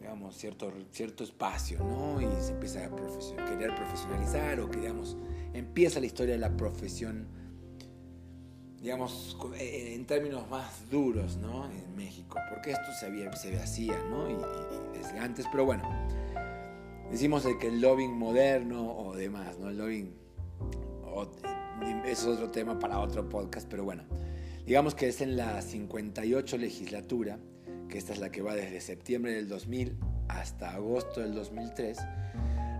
digamos, 0.00 0.36
cierto, 0.36 0.72
cierto 0.90 1.22
espacio, 1.22 1.78
¿no? 1.78 2.20
Y 2.20 2.24
se 2.42 2.50
empieza 2.54 2.86
a 2.86 3.44
querer 3.46 3.72
profesionalizar 3.76 4.58
o 4.58 4.68
que, 4.68 4.80
digamos, 4.80 5.16
empieza 5.54 6.00
la 6.00 6.06
historia 6.06 6.34
de 6.34 6.40
la 6.40 6.56
profesión, 6.56 7.28
digamos, 8.82 9.36
eh, 9.54 9.58
eh, 9.60 9.94
en 9.94 10.06
términos 10.06 10.50
más 10.50 10.90
duros, 10.90 11.36
¿no? 11.36 11.70
En 11.70 11.94
México, 11.96 12.36
porque 12.52 12.72
esto 12.72 12.88
se, 12.98 13.30
se 13.36 13.56
hacía, 13.62 13.96
¿no? 14.10 14.28
y 14.28 14.34
desde 14.98 15.20
antes, 15.20 15.46
pero 15.52 15.66
bueno 15.66 15.84
decimos 17.10 17.44
el 17.44 17.58
que 17.58 17.68
el 17.68 17.80
lobbying 17.80 18.16
moderno 18.16 18.92
o 18.96 19.14
demás, 19.14 19.58
¿no? 19.58 19.68
El 19.68 19.78
lobbying 19.78 20.14
eh, 21.82 22.02
es 22.06 22.24
otro 22.24 22.50
tema 22.50 22.78
para 22.78 23.00
otro 23.00 23.28
podcast, 23.28 23.68
pero 23.68 23.84
bueno, 23.84 24.04
digamos 24.64 24.94
que 24.94 25.08
es 25.08 25.20
en 25.20 25.36
la 25.36 25.60
58 25.60 26.56
legislatura, 26.56 27.38
que 27.88 27.98
esta 27.98 28.12
es 28.12 28.20
la 28.20 28.30
que 28.30 28.42
va 28.42 28.54
desde 28.54 28.80
septiembre 28.80 29.32
del 29.34 29.48
2000 29.48 29.96
hasta 30.28 30.70
agosto 30.70 31.20
del 31.20 31.34
2003. 31.34 31.98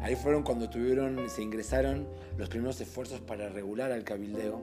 Ahí 0.02 0.14
fueron 0.16 0.44
cuando 0.44 0.70
tuvieron, 0.70 1.28
se 1.28 1.42
ingresaron 1.42 2.08
los 2.38 2.48
primeros 2.48 2.80
esfuerzos 2.80 3.20
para 3.20 3.48
regular 3.48 3.90
al 3.92 4.04
cabildeo. 4.04 4.62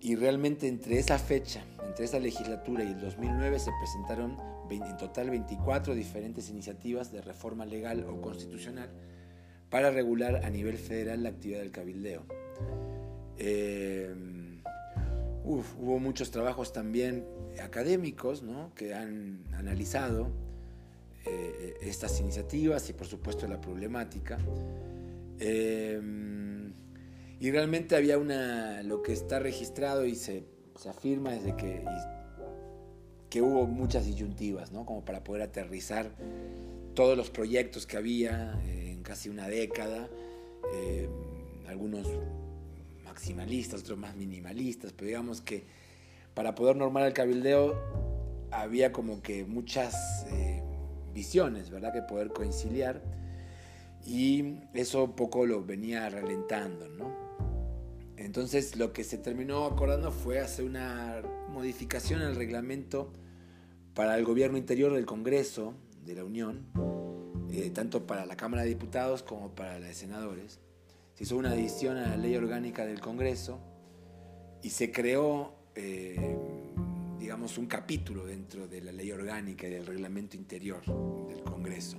Y 0.00 0.14
realmente 0.14 0.66
entre 0.68 0.98
esa 0.98 1.18
fecha, 1.18 1.64
entre 1.86 2.06
esa 2.06 2.18
legislatura 2.18 2.82
y 2.84 2.88
el 2.88 3.00
2009 3.00 3.58
se 3.58 3.70
presentaron 3.78 4.36
en 4.74 4.96
total 4.96 5.30
24 5.30 5.94
diferentes 5.94 6.48
iniciativas 6.50 7.12
de 7.12 7.20
reforma 7.20 7.64
legal 7.64 8.04
o 8.08 8.20
constitucional 8.20 8.88
para 9.70 9.90
regular 9.90 10.44
a 10.44 10.50
nivel 10.50 10.76
federal 10.76 11.22
la 11.22 11.30
actividad 11.30 11.60
del 11.60 11.70
cabildeo. 11.70 12.24
Eh, 13.38 14.12
hubo 15.44 15.98
muchos 16.00 16.30
trabajos 16.30 16.72
también 16.72 17.24
académicos 17.62 18.42
que 18.74 18.94
han 18.94 19.44
analizado 19.54 20.30
eh, 21.24 21.74
estas 21.82 22.20
iniciativas 22.20 22.88
y 22.90 22.92
por 22.92 23.06
supuesto 23.06 23.46
la 23.46 23.60
problemática. 23.60 24.38
Eh, 25.38 26.00
y 27.38 27.50
realmente 27.50 27.96
había 27.96 28.18
una, 28.18 28.82
lo 28.82 29.02
que 29.02 29.12
está 29.12 29.38
registrado 29.38 30.06
y 30.06 30.14
se, 30.14 30.44
se 30.76 30.88
afirma 30.88 31.32
desde 31.32 31.54
que 31.54 31.84
que 33.36 33.42
hubo 33.42 33.66
muchas 33.66 34.06
disyuntivas, 34.06 34.72
¿no? 34.72 34.86
Como 34.86 35.04
para 35.04 35.22
poder 35.22 35.42
aterrizar 35.42 36.08
todos 36.94 37.18
los 37.18 37.28
proyectos 37.28 37.86
que 37.86 37.98
había 37.98 38.58
eh, 38.64 38.90
en 38.92 39.02
casi 39.02 39.28
una 39.28 39.46
década, 39.46 40.08
eh, 40.72 41.06
algunos 41.68 42.08
maximalistas, 43.04 43.80
otros 43.82 43.98
más 43.98 44.16
minimalistas, 44.16 44.94
pero 44.94 45.08
digamos 45.08 45.42
que 45.42 45.66
para 46.32 46.54
poder 46.54 46.76
normar 46.76 47.04
el 47.06 47.12
cabildeo 47.12 47.78
había 48.50 48.90
como 48.90 49.20
que 49.20 49.44
muchas 49.44 50.24
eh, 50.32 50.62
visiones, 51.12 51.68
¿verdad? 51.68 51.92
Que 51.92 52.00
poder 52.00 52.28
conciliar 52.32 53.02
y 54.06 54.60
eso 54.72 55.04
un 55.04 55.12
poco 55.12 55.44
lo 55.44 55.62
venía 55.62 56.08
ralentando, 56.08 56.88
¿no? 56.88 57.12
Entonces 58.16 58.76
lo 58.76 58.94
que 58.94 59.04
se 59.04 59.18
terminó 59.18 59.66
acordando 59.66 60.10
fue 60.10 60.38
hacer 60.38 60.64
una 60.64 61.20
modificación 61.52 62.22
al 62.22 62.34
reglamento 62.34 63.12
para 63.96 64.14
el 64.18 64.24
gobierno 64.26 64.58
interior 64.58 64.92
del 64.92 65.06
Congreso 65.06 65.72
de 66.04 66.14
la 66.14 66.22
Unión, 66.22 66.66
eh, 67.50 67.70
tanto 67.70 68.06
para 68.06 68.26
la 68.26 68.36
Cámara 68.36 68.62
de 68.62 68.68
Diputados 68.68 69.22
como 69.22 69.54
para 69.54 69.80
la 69.80 69.86
de 69.86 69.94
Senadores. 69.94 70.60
Se 71.14 71.24
hizo 71.24 71.36
una 71.38 71.52
adición 71.52 71.96
a 71.96 72.10
la 72.10 72.16
ley 72.18 72.36
orgánica 72.36 72.84
del 72.84 73.00
Congreso 73.00 73.58
y 74.62 74.68
se 74.68 74.92
creó, 74.92 75.54
eh, 75.74 76.36
digamos, 77.18 77.56
un 77.56 77.64
capítulo 77.66 78.26
dentro 78.26 78.68
de 78.68 78.82
la 78.82 78.92
ley 78.92 79.10
orgánica 79.12 79.66
y 79.66 79.70
del 79.70 79.86
reglamento 79.86 80.36
interior 80.36 80.82
del 81.28 81.42
Congreso. 81.42 81.96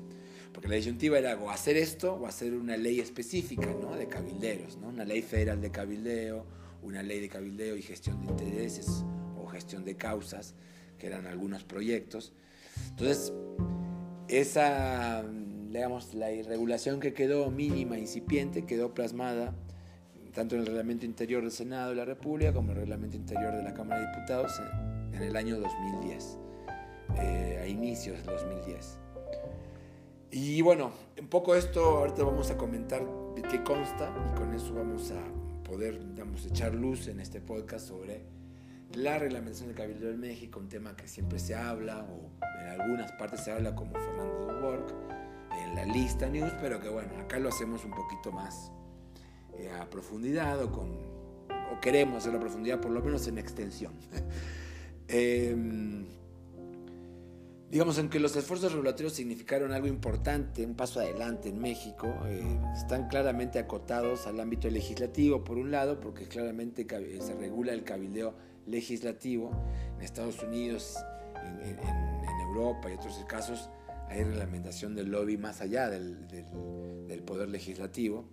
Porque 0.54 0.68
la 0.68 0.76
disyuntiva 0.76 1.18
era 1.18 1.36
o 1.38 1.50
hacer 1.50 1.78
esto 1.78 2.14
o 2.14 2.28
hacer 2.28 2.54
una 2.54 2.78
ley 2.78 3.00
específica 3.00 3.74
¿no? 3.82 3.96
de 3.96 4.08
cabilderos, 4.08 4.78
¿no? 4.78 4.90
una 4.90 5.04
ley 5.04 5.24
federal 5.24 5.60
de 5.62 5.72
cabildeo, 5.72 6.46
una 6.84 7.02
ley 7.02 7.20
de 7.22 7.30
cabildeo 7.30 7.76
y 7.76 7.82
gestión 7.82 8.20
de 8.22 8.28
intereses 8.28 9.04
o 9.44 9.48
gestión 9.48 9.84
de 9.84 9.96
causas 9.96 10.54
que 10.98 11.08
eran 11.08 11.28
algunos 11.28 11.64
proyectos. 11.64 12.34
Entonces, 12.90 13.34
esa, 14.28 15.24
digamos, 15.70 16.14
la 16.14 16.32
irregulación 16.32 17.00
que 17.00 17.14
quedó 17.14 17.50
mínima, 17.52 17.98
incipiente, 17.98 18.66
quedó 18.66 18.94
plasmada 18.94 19.54
tanto 20.34 20.54
en 20.54 20.62
el 20.62 20.68
reglamento 20.68 21.06
interior 21.06 21.42
del 21.42 21.52
Senado 21.52 21.90
de 21.90 21.96
la 21.96 22.06
República 22.06 22.54
como 22.54 22.68
en 22.68 22.76
el 22.78 22.82
reglamento 22.84 23.18
interior 23.18 23.56
de 23.56 23.64
la 23.64 23.74
Cámara 23.74 24.02
de 24.02 24.08
Diputados 24.14 24.62
en 25.12 25.24
el 25.24 25.36
año 25.36 25.60
2010, 25.60 26.38
eh, 27.18 27.60
a 27.64 27.68
inicios 27.68 28.18
del 28.18 28.26
2010. 28.28 29.00
Y 30.30 30.62
bueno, 30.62 30.92
un 31.20 31.28
poco 31.28 31.56
esto 31.56 31.80
ahorita 31.82 32.24
vamos 32.24 32.52
a 32.52 32.58
comentar 32.58 33.02
de 33.36 33.42
qué 33.44 33.64
consta 33.64 34.12
y 34.32 34.38
con 34.38 34.54
eso 34.54 34.76
vamos 34.76 35.12
a 35.12 35.24
poder, 35.68 36.08
digamos, 36.14 36.46
echar 36.46 36.76
luz 36.76 37.08
en 37.08 37.20
este 37.20 37.42
podcast 37.42 37.88
sobre 37.88 38.22
la 38.96 39.20
reglamentación 39.20 39.68
del 39.70 39.78
Cabildo 39.78 40.10
en 40.10 40.20
México, 40.20 40.60
un 40.60 40.70
tema 40.70 40.96
que 40.96 41.08
siempre 41.08 41.40
se 41.40 41.56
habla, 41.56 42.06
o 42.06 42.30
en 42.64 42.82
algunas 42.82 43.12
partes 43.14 43.42
se 43.44 43.52
habla 43.52 43.76
como 43.76 43.92
Fernando 43.94 44.60
Work, 44.64 44.94
en 45.64 45.76
la 45.76 45.86
lista 45.86 46.30
news, 46.30 46.52
pero 46.62 46.80
que 46.80 46.90
bueno, 46.90 47.18
acá 47.20 47.40
lo 47.40 47.50
hacemos 47.50 47.84
un 47.84 47.92
poquito 47.92 48.32
más 48.32 48.72
eh, 49.60 49.70
a 49.70 49.90
profundidad 49.90 50.62
o 50.64 50.72
con 50.72 51.18
o 51.74 51.82
queremos 51.82 52.20
hacerlo 52.20 52.38
a 52.38 52.42
profundidad, 52.42 52.80
por 52.80 52.92
lo 52.92 53.02
menos 53.02 53.28
en 53.28 53.38
extensión. 53.38 53.94
Em, 55.10 56.06
digamos, 57.72 57.98
aunque 57.98 58.20
los 58.20 58.36
esfuerzos 58.36 58.74
regulatorios 58.74 59.14
significaron 59.14 59.72
algo 59.72 59.88
importante, 59.88 60.66
un 60.66 60.76
paso 60.76 61.00
adelante 61.00 61.48
en 61.48 61.60
México, 61.62 62.14
eh, 62.26 62.44
están 62.76 63.08
claramente 63.08 63.58
acotados 63.58 64.28
al 64.28 64.38
ámbito 64.42 64.70
legislativo, 64.70 65.46
por 65.46 65.58
un 65.60 65.72
lado, 65.72 66.02
porque 66.02 66.26
claramente 66.28 66.86
se 67.22 67.36
regula 67.36 67.72
el 67.72 67.86
cabildeo 67.86 68.34
legislativo. 68.68 69.52
En 69.98 70.04
Estados 70.04 70.42
Unidos, 70.44 70.96
en, 71.64 71.78
Europa 72.48 72.90
y 72.90 72.94
otros 72.96 73.18
casos, 73.28 73.70
hay 74.10 74.24
reglamentación 74.24 74.96
del 74.96 75.10
lobby 75.12 75.38
más 75.38 75.62
allá 75.62 75.90
del, 75.90 76.18
poder 77.26 77.50
legislativo. 77.50 78.26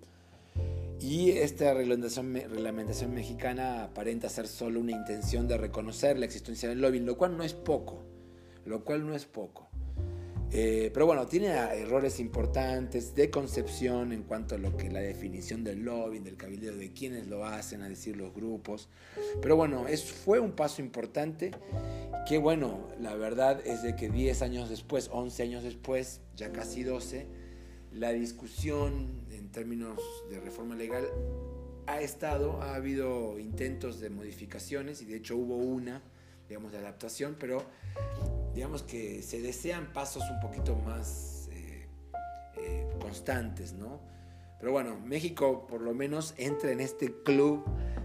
Y 1.00 1.30
esta 1.32 1.74
reglamentación, 1.74 3.12
mexicana 3.12 3.84
aparenta 3.84 4.28
ser 4.28 4.46
solo 4.46 4.80
una 4.80 4.92
intención 4.92 5.48
de 5.48 5.56
reconocer 5.58 6.18
la 6.18 6.24
existencia 6.26 6.68
del 6.68 6.80
lobby, 6.80 7.00
lo 7.00 7.16
cual 7.18 7.36
no 7.36 7.42
es 7.42 7.54
poco, 7.54 8.02
lo 8.64 8.84
cual 8.84 9.06
no 9.06 9.14
es 9.14 9.26
poco. 9.26 9.63
Eh, 10.56 10.92
pero 10.94 11.04
bueno, 11.04 11.26
tiene 11.26 11.48
ah, 11.50 11.74
errores 11.74 12.20
importantes 12.20 13.16
de 13.16 13.28
concepción 13.28 14.12
en 14.12 14.22
cuanto 14.22 14.54
a 14.54 14.58
lo 14.58 14.76
que 14.76 14.88
la 14.88 15.00
definición 15.00 15.64
del 15.64 15.80
lobby, 15.80 16.20
del 16.20 16.36
cabildeo, 16.36 16.76
de 16.76 16.92
quienes 16.92 17.26
lo 17.26 17.44
hacen, 17.44 17.82
a 17.82 17.88
decir 17.88 18.16
los 18.16 18.32
grupos. 18.32 18.88
Pero 19.42 19.56
bueno, 19.56 19.88
es, 19.88 20.04
fue 20.04 20.38
un 20.38 20.52
paso 20.52 20.80
importante 20.80 21.50
que 22.28 22.38
bueno, 22.38 22.86
la 23.00 23.16
verdad 23.16 23.66
es 23.66 23.82
de 23.82 23.96
que 23.96 24.08
10 24.08 24.42
años 24.42 24.68
después, 24.70 25.10
11 25.12 25.42
años 25.42 25.64
después, 25.64 26.20
ya 26.36 26.52
casi 26.52 26.84
12, 26.84 27.26
la 27.92 28.12
discusión 28.12 29.22
en 29.32 29.50
términos 29.50 29.98
de 30.30 30.38
reforma 30.38 30.76
legal 30.76 31.02
ha 31.88 32.00
estado, 32.00 32.62
ha 32.62 32.76
habido 32.76 33.40
intentos 33.40 33.98
de 33.98 34.08
modificaciones 34.08 35.02
y 35.02 35.04
de 35.04 35.16
hecho 35.16 35.36
hubo 35.36 35.56
una, 35.56 36.00
digamos, 36.48 36.70
de 36.70 36.78
adaptación, 36.78 37.36
pero 37.40 37.64
digamos 38.54 38.82
que 38.84 39.20
se 39.22 39.40
desean 39.40 39.92
pasos 39.92 40.22
un 40.30 40.40
poquito 40.40 40.76
más 40.76 41.48
eh, 41.52 41.86
eh, 42.62 42.88
constantes, 43.00 43.72
¿no? 43.72 44.00
Pero 44.60 44.72
bueno, 44.72 44.98
México 45.00 45.66
por 45.66 45.80
lo 45.80 45.92
menos 45.92 46.34
entra 46.38 46.70
en 46.70 46.80
este 46.80 47.12
club 47.24 47.64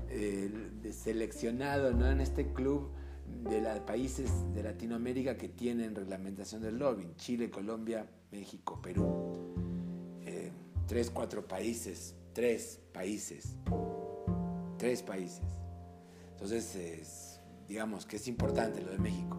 eh, 0.09 0.49
seleccionado, 0.91 1.91
¿no? 1.91 2.09
En 2.09 2.19
este 2.19 2.51
club 2.51 2.89
de 3.47 3.61
los 3.61 3.79
países 3.81 4.31
de 4.55 4.63
Latinoamérica 4.63 5.37
que 5.37 5.47
tienen 5.49 5.93
reglamentación 5.93 6.61
del 6.63 6.79
lobbying, 6.79 7.15
Chile, 7.15 7.49
Colombia, 7.51 8.07
México, 8.31 8.81
Perú. 8.81 9.55
tres, 10.87 11.11
cuatro 11.11 11.47
países, 11.47 12.15
tres 12.33 12.79
países, 12.91 13.55
tres 14.79 15.03
países. 15.03 15.43
Entonces, 16.31 17.39
digamos 17.67 18.07
que 18.07 18.15
es 18.15 18.27
importante 18.27 18.81
lo 18.81 18.89
de 18.93 18.97
México. 18.97 19.37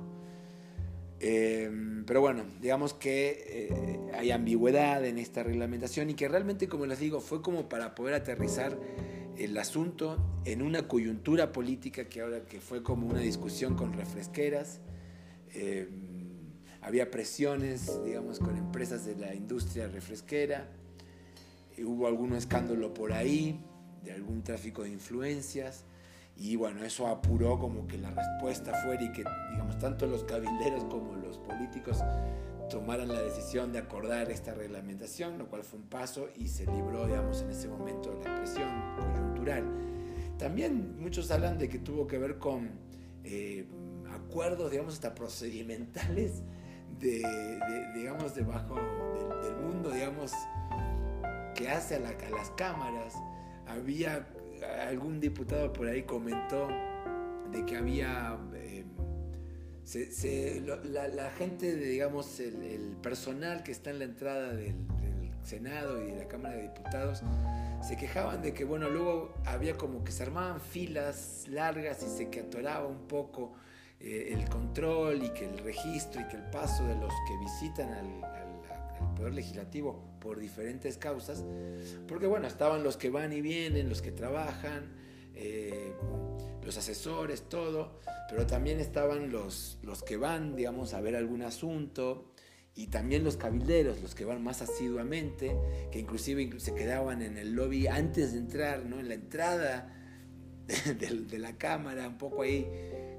Em, 1.23 2.05
pero 2.07 2.23
bueno, 2.23 2.45
digamos 2.63 2.95
que 2.95 3.45
eh, 3.71 3.99
hay 4.15 4.31
ambigüedad 4.31 5.05
en 5.05 5.19
esta 5.19 5.43
reglamentación 5.43 6.09
y 6.09 6.15
que 6.15 6.27
realmente, 6.29 6.67
como 6.67 6.87
les 6.87 6.99
digo, 6.99 7.21
fue 7.21 7.43
como 7.43 7.69
para 7.69 7.95
poder 7.95 8.15
aterrizar 8.15 8.77
el 9.37 9.57
asunto 9.59 10.17
en 10.47 10.63
una 10.63 10.89
coyuntura 10.89 11.53
política 11.53 12.09
que 12.09 12.23
ahora 12.23 12.47
que 12.47 12.59
fue 12.59 12.83
como 12.83 13.07
una 13.07 13.21
discusión 13.21 13.77
con 13.77 13.93
refresqueras. 13.93 14.81
Em, 15.55 15.89
había 16.81 17.11
presiones, 17.11 18.03
digamos, 18.03 18.39
con 18.39 18.57
empresas 18.57 19.05
de 19.05 19.15
la 19.17 19.35
industria 19.35 19.89
refresquera. 19.89 20.71
hubo 21.85 22.07
algún 22.07 22.33
escándalo 22.33 22.95
por 22.95 23.13
ahí, 23.13 23.61
de 24.03 24.13
algún 24.13 24.43
tráfico 24.43 24.85
de 24.85 24.89
influencias. 24.89 25.85
Y 26.43 26.57
bueno, 26.57 26.83
eso 26.85 27.07
apuró 27.07 27.59
como 27.59 27.87
que 27.87 27.99
la 27.99 28.09
respuesta 28.13 28.73
fuera 28.83 29.03
y 29.03 29.13
que, 29.13 29.25
digamos, 29.51 29.79
tanto 29.79 30.07
los 30.07 30.25
cabilderos 30.25 30.85
como 30.85 31.15
los 31.17 31.37
políticos 31.37 31.99
tomaran 32.71 33.09
la 33.09 33.21
decisión 33.21 33.75
de 33.75 33.81
acordar 33.81 34.31
esta 34.31 34.55
reglamentación, 34.55 35.37
lo 35.37 35.49
cual 35.49 35.65
fue 35.65 35.81
un 35.81 35.85
paso 35.91 36.31
y 36.35 36.49
se 36.49 36.65
libró, 36.65 37.07
digamos, 37.07 37.43
en 37.43 37.51
ese 37.51 37.69
momento 37.69 38.13
de 38.15 38.25
la 38.25 38.35
presión 38.37 38.71
coyuntural. 38.99 39.65
También 40.39 40.99
muchos 40.99 41.31
hablan 41.31 41.59
de 41.59 41.69
que 41.69 41.79
tuvo 41.79 42.07
que 42.07 42.17
ver 42.17 42.39
con 42.39 42.71
eh, 43.23 43.67
acuerdos, 44.11 44.71
digamos, 44.71 44.95
hasta 44.95 45.15
procedimentales, 45.15 46.43
de, 47.01 47.23
digamos, 47.95 48.35
debajo 48.35 48.77
del, 49.43 49.57
mundo, 49.57 49.91
digamos, 49.91 50.33
que 51.55 51.69
hace 51.69 51.97
a 51.97 52.31
las 52.31 52.49
cámaras. 52.57 53.13
Había 53.67 54.27
algún 54.89 55.21
diputado 55.21 55.73
por 55.73 55.89
ahí 55.89 56.03
comentó 56.03 56.69
de 57.53 57.65
que 57.65 57.77
había... 57.77 58.37
Eh, 59.93 60.63
la, 61.17 61.31
gente, 61.33 61.75
digamos, 61.75 62.39
el, 62.39 62.97
personal 63.03 63.65
que 63.65 63.73
está 63.73 63.91
en 63.91 63.99
la 63.99 64.05
entrada 64.05 64.55
del, 64.55 64.77
Senado 65.43 66.01
y 66.03 66.13
de 66.13 66.17
la 66.19 66.29
Cámara 66.29 66.55
de 66.55 66.63
Diputados, 66.63 67.23
se 67.83 67.97
quejaban 67.97 68.41
de 68.43 68.53
que, 68.55 68.65
bueno, 68.65 68.89
luego 68.91 69.35
había 69.47 69.77
como 69.77 70.05
que 70.05 70.13
se 70.13 70.23
armaban 70.23 70.61
filas 70.61 71.47
largas 71.49 72.05
y 72.05 72.07
se 72.07 72.29
que 72.31 72.41
atoraba 72.41 72.87
un 72.87 73.09
poco 73.09 73.55
eh, 73.99 74.31
el 74.33 74.49
control 74.49 75.25
y 75.25 75.31
que 75.31 75.47
el 75.47 75.59
registro 75.59 76.21
y 76.21 76.29
que 76.29 76.37
el 76.37 76.45
paso 76.53 76.87
de 76.87 76.95
los 76.95 77.13
que 77.27 77.37
visitan 77.39 77.89
al 77.93 78.50
legislativo 79.29 80.01
por 80.21 80.41
diferentes 80.41 80.97
causas, 80.97 81.45
porque 82.09 82.27
bueno, 82.27 82.47
estaban 82.47 82.83
los 82.83 82.97
que 82.97 83.11
van 83.11 83.33
y 83.35 83.43
vienen, 83.43 83.89
los 83.91 84.01
que 84.01 84.13
trabajan, 84.13 84.95
eh, 85.35 85.93
los 86.65 86.77
asesores, 86.79 87.43
todo, 87.49 87.99
pero 88.31 88.47
también 88.47 88.81
estaban 88.81 89.31
los, 89.31 89.79
los 89.83 90.03
que 90.03 90.17
van, 90.17 90.57
digamos, 90.57 90.95
a 90.95 91.01
ver 91.03 91.17
algún 91.17 91.43
asunto, 91.43 92.33
y 92.75 92.87
también 92.87 93.25
los 93.25 93.37
cabilderos, 93.37 94.01
los 94.01 94.15
que 94.15 94.25
van 94.25 94.43
más 94.43 94.63
asiduamente, 94.63 95.55
que 95.91 95.99
inclusive 95.99 96.51
se 96.61 96.75
quedaban 96.75 97.21
en 97.21 97.37
el 97.37 97.53
lobby 97.53 97.89
antes 97.89 98.33
de 98.33 98.39
entrar, 98.39 98.87
¿no? 98.87 99.01
en 99.01 99.09
la 99.09 99.15
entrada 99.15 99.95
de, 100.67 101.39
la 101.39 101.59
cámara, 101.59 102.09
un 102.09 102.17
poco 102.19 102.43
ahí 102.43 102.71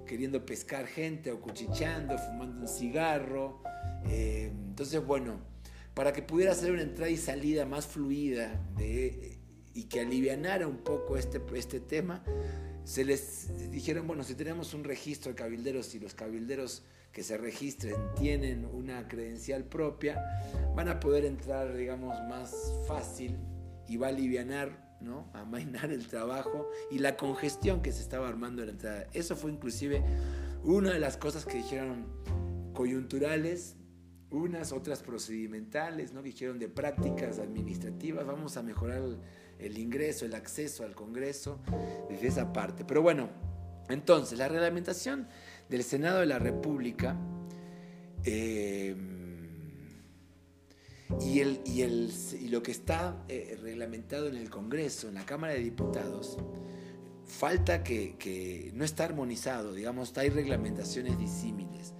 queriendo 0.07 0.45
pescar 0.45 0.87
gente 0.87 1.31
o 1.31 1.39
cuchicheando, 1.39 2.17
fumando 2.17 2.61
un 2.61 2.67
cigarro. 2.67 3.61
Eh, 4.09 4.51
entonces, 4.69 5.05
bueno, 5.05 5.39
para 5.93 6.13
que 6.13 6.21
pudiera 6.21 6.51
hacer 6.53 6.71
una 6.71 6.81
entrada 6.81 7.09
y 7.11 7.17
salida 7.17 7.65
más 7.65 7.85
fluida 7.87 8.61
y 8.79 9.83
que 9.85 9.99
alivianara 9.99 10.67
un 10.67 10.77
poco 10.77 11.17
este, 11.17 11.41
este 11.55 11.79
tema, 11.79 12.23
se 12.83 13.05
les 13.05 13.71
dijeron, 13.71 14.07
bueno, 14.07 14.23
si 14.23 14.35
tenemos 14.35 14.73
un 14.73 14.83
registro 14.83 15.31
de 15.31 15.35
cabilderos 15.35 15.93
y 15.95 15.99
los 15.99 16.13
cabilderos 16.15 16.83
que 17.11 17.23
se 17.23 17.37
registren 17.37 17.95
tienen 18.15 18.65
una 18.65 19.07
credencial 19.07 19.65
propia, 19.65 20.19
van 20.75 20.87
a 20.87 20.99
poder 20.99 21.25
entrar, 21.25 21.75
digamos, 21.75 22.15
más 22.29 22.55
fácil 22.87 23.37
y 23.87 23.97
va 23.97 24.07
a 24.07 24.09
alivianar, 24.09 24.91
¿no? 25.01 25.29
A 25.33 25.43
mainar 25.45 25.91
el 25.91 26.07
trabajo 26.07 26.69
y 26.91 26.99
la 26.99 27.17
congestión 27.17 27.81
que 27.81 27.91
se 27.91 28.01
estaba 28.01 28.27
armando 28.29 28.61
en 28.61 28.67
la 28.67 28.71
entrada. 28.73 29.07
Eso 29.13 29.35
fue 29.35 29.51
inclusive 29.51 30.03
una 30.63 30.91
de 30.93 30.99
las 30.99 31.17
cosas 31.17 31.45
que 31.45 31.57
dijeron 31.57 32.05
coyunturales 32.73 33.75
unas, 34.31 34.71
otras 34.71 35.03
procedimentales, 35.03 36.13
¿no? 36.13 36.23
que 36.23 36.29
hicieron 36.29 36.57
de 36.57 36.69
prácticas 36.69 37.37
administrativas, 37.39 38.25
vamos 38.25 38.57
a 38.57 38.63
mejorar 38.63 39.03
el, 39.59 39.77
ingreso, 39.77 40.25
el 40.25 40.33
acceso 40.33 40.83
al 40.83 40.95
Congreso 40.95 41.59
desde 42.09 42.27
esa 42.29 42.53
parte. 42.53 42.85
Pero 42.85 43.01
bueno, 43.01 43.29
entonces, 43.89 44.39
la 44.39 44.47
reglamentación 44.47 45.27
del 45.69 45.83
Senado 45.83 46.21
de 46.21 46.27
la 46.27 46.39
República 46.39 47.17
em, 48.23 49.49
y, 51.19 51.39
el, 51.41 51.59
el, 51.67 52.11
lo 52.51 52.63
que 52.63 52.71
está 52.71 53.21
eh, 53.27 53.59
reglamentado 53.61 54.29
en 54.29 54.37
el 54.37 54.49
Congreso, 54.49 55.09
en 55.09 55.15
la 55.15 55.25
Cámara 55.25 55.53
de 55.53 55.59
Diputados, 55.59 56.37
falta 57.25 57.83
que, 57.83 58.15
que 58.15 58.71
no 58.75 58.85
está 58.85 59.03
armonizado, 59.03 59.73
digamos, 59.73 60.17
hay 60.17 60.29
reglamentaciones 60.29 61.17
disímiles 61.19 61.93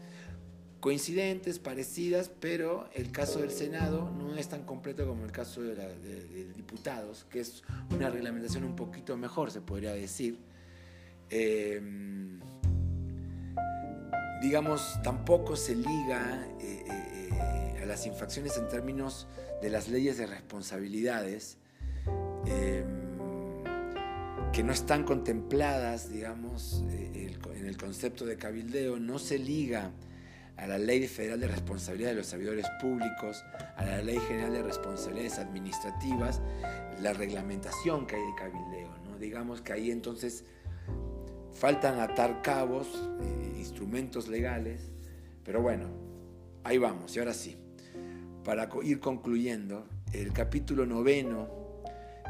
coincidentes, 0.82 1.60
parecidas, 1.60 2.32
pero 2.41 2.89
el 2.96 3.12
caso 3.12 3.39
del 3.39 3.52
Senado 3.52 4.12
no 4.17 4.36
es 4.36 4.50
tan 4.50 4.63
completo 4.63 5.08
como 5.08 5.24
el 5.24 5.32
caso 5.32 5.62
de, 5.62 6.52
diputados, 6.56 7.24
que 7.30 7.39
es 7.39 7.62
una 7.91 8.10
reglamentación 8.10 8.63
un 8.65 8.76
poquito 8.76 9.15
mejor, 9.15 9.52
se 9.52 9.62
podría 9.62 9.94
decir. 9.94 10.39
Em, 11.30 12.39
digamos, 14.41 15.00
tampoco 15.04 15.56
se 15.56 15.76
liga 15.76 16.48
eh, 16.60 16.84
eh, 16.89 17.30
eh, 17.32 17.80
a 17.84 17.86
las 17.86 18.06
infracciones 18.08 18.58
en 18.58 18.67
términos 18.67 19.28
de 19.62 19.70
las 19.70 19.88
leyes 19.88 20.17
de 20.17 20.26
responsabilidades 20.26 21.58
em, 22.48 22.84
que 24.52 24.63
no 24.63 24.74
están 24.74 25.04
contempladas, 25.04 26.10
digamos, 26.12 26.84
en 26.91 27.67
el 27.67 27.78
concepto 27.78 28.26
de 28.26 28.36
cabildeo, 28.36 29.00
no 29.00 29.20
se 29.20 29.38
liga 29.38 29.91
a 30.62 30.67
la 30.67 30.78
Ley 30.78 31.08
Federal 31.08 31.39
de 31.39 31.47
Responsabilidad 31.47 32.12
de 32.12 32.17
los 32.17 32.28
Servidores 32.28 32.67
Públicos, 32.80 33.43
a 33.78 33.84
la 33.84 34.02
Ley 34.04 34.19
General 34.28 34.54
de 34.54 34.62
Responsabilidades 34.62 35.39
Administrativas, 35.39 36.39
la 37.02 37.13
reglamentación 37.13 38.06
que 38.06 38.15
hay 38.15 38.21
de 38.21 38.36
cabildeo. 38.38 38.95
¿no? 39.10 39.17
Digamos 39.17 39.62
que 39.62 39.74
ahí 39.74 39.89
entonces 39.89 40.45
faltan 41.52 42.00
atar 42.00 42.43
cabos, 42.43 42.88
eh, 43.24 43.56
instrumentos 43.58 44.28
legales, 44.28 44.91
pero 45.43 45.63
bueno, 45.63 45.88
ahí 46.63 46.78
vamos. 46.78 47.15
Y 47.15 47.19
ahora 47.19 47.34
sí, 47.34 47.58
para 48.43 48.69
ir 48.84 49.00
concluyendo, 49.00 49.88
el 50.13 50.32
capítulo 50.32 50.86
noveno 50.86 51.47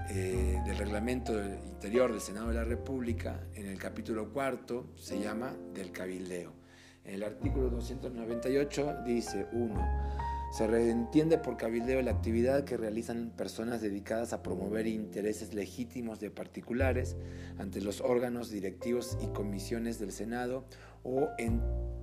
eh, 0.09 0.57
del 0.65 0.77
reglamento 0.77 1.33
interior 1.65 2.13
del 2.13 2.21
Senado 2.21 2.47
de 2.47 2.53
la 2.53 2.63
República, 2.63 3.41
en 3.55 3.65
el 3.67 3.77
capítulo 3.77 4.29
cuarto, 4.31 4.85
se 4.95 5.19
llama 5.19 5.51
del 5.73 5.91
cabildeo. 5.91 6.60
El 7.05 7.23
artículo 7.23 7.69
298 7.69 8.97
dice 9.05 9.47
1. 9.51 10.11
Se 10.55 10.67
reentiende 10.67 11.37
por 11.37 11.57
cabildeo 11.57 12.01
la 12.01 12.11
actividad 12.11 12.63
que 12.63 12.77
realizan 12.77 13.31
personas 13.35 13.81
dedicadas 13.81 14.33
a 14.33 14.43
promover 14.43 14.85
intereses 14.85 15.53
legítimos 15.53 16.19
de 16.19 16.29
particulares 16.29 17.15
ante 17.57 17.81
los 17.81 18.01
órganos 18.01 18.49
directivos 18.49 19.17
y 19.21 19.27
comisiones 19.27 19.97
del 19.97 20.11
Senado 20.11 20.63
o 21.03 21.29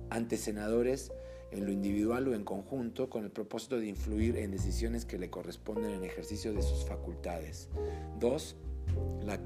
ante 0.09 0.35
senadores 0.37 1.11
en 1.51 1.65
lo 1.65 1.71
individual 1.71 2.27
o 2.27 2.35
en 2.35 2.43
conjunto 2.43 3.09
con 3.09 3.23
el 3.23 3.29
propósito 3.31 3.79
de 3.79 3.87
influir 3.87 4.35
en 4.37 4.51
decisiones 4.51 5.05
que 5.05 5.17
le 5.19 5.29
corresponden 5.29 5.91
en 5.91 6.03
ejercicio 6.03 6.51
de 6.53 6.61
sus 6.61 6.85
facultades. 6.85 7.69
2. 8.19 8.55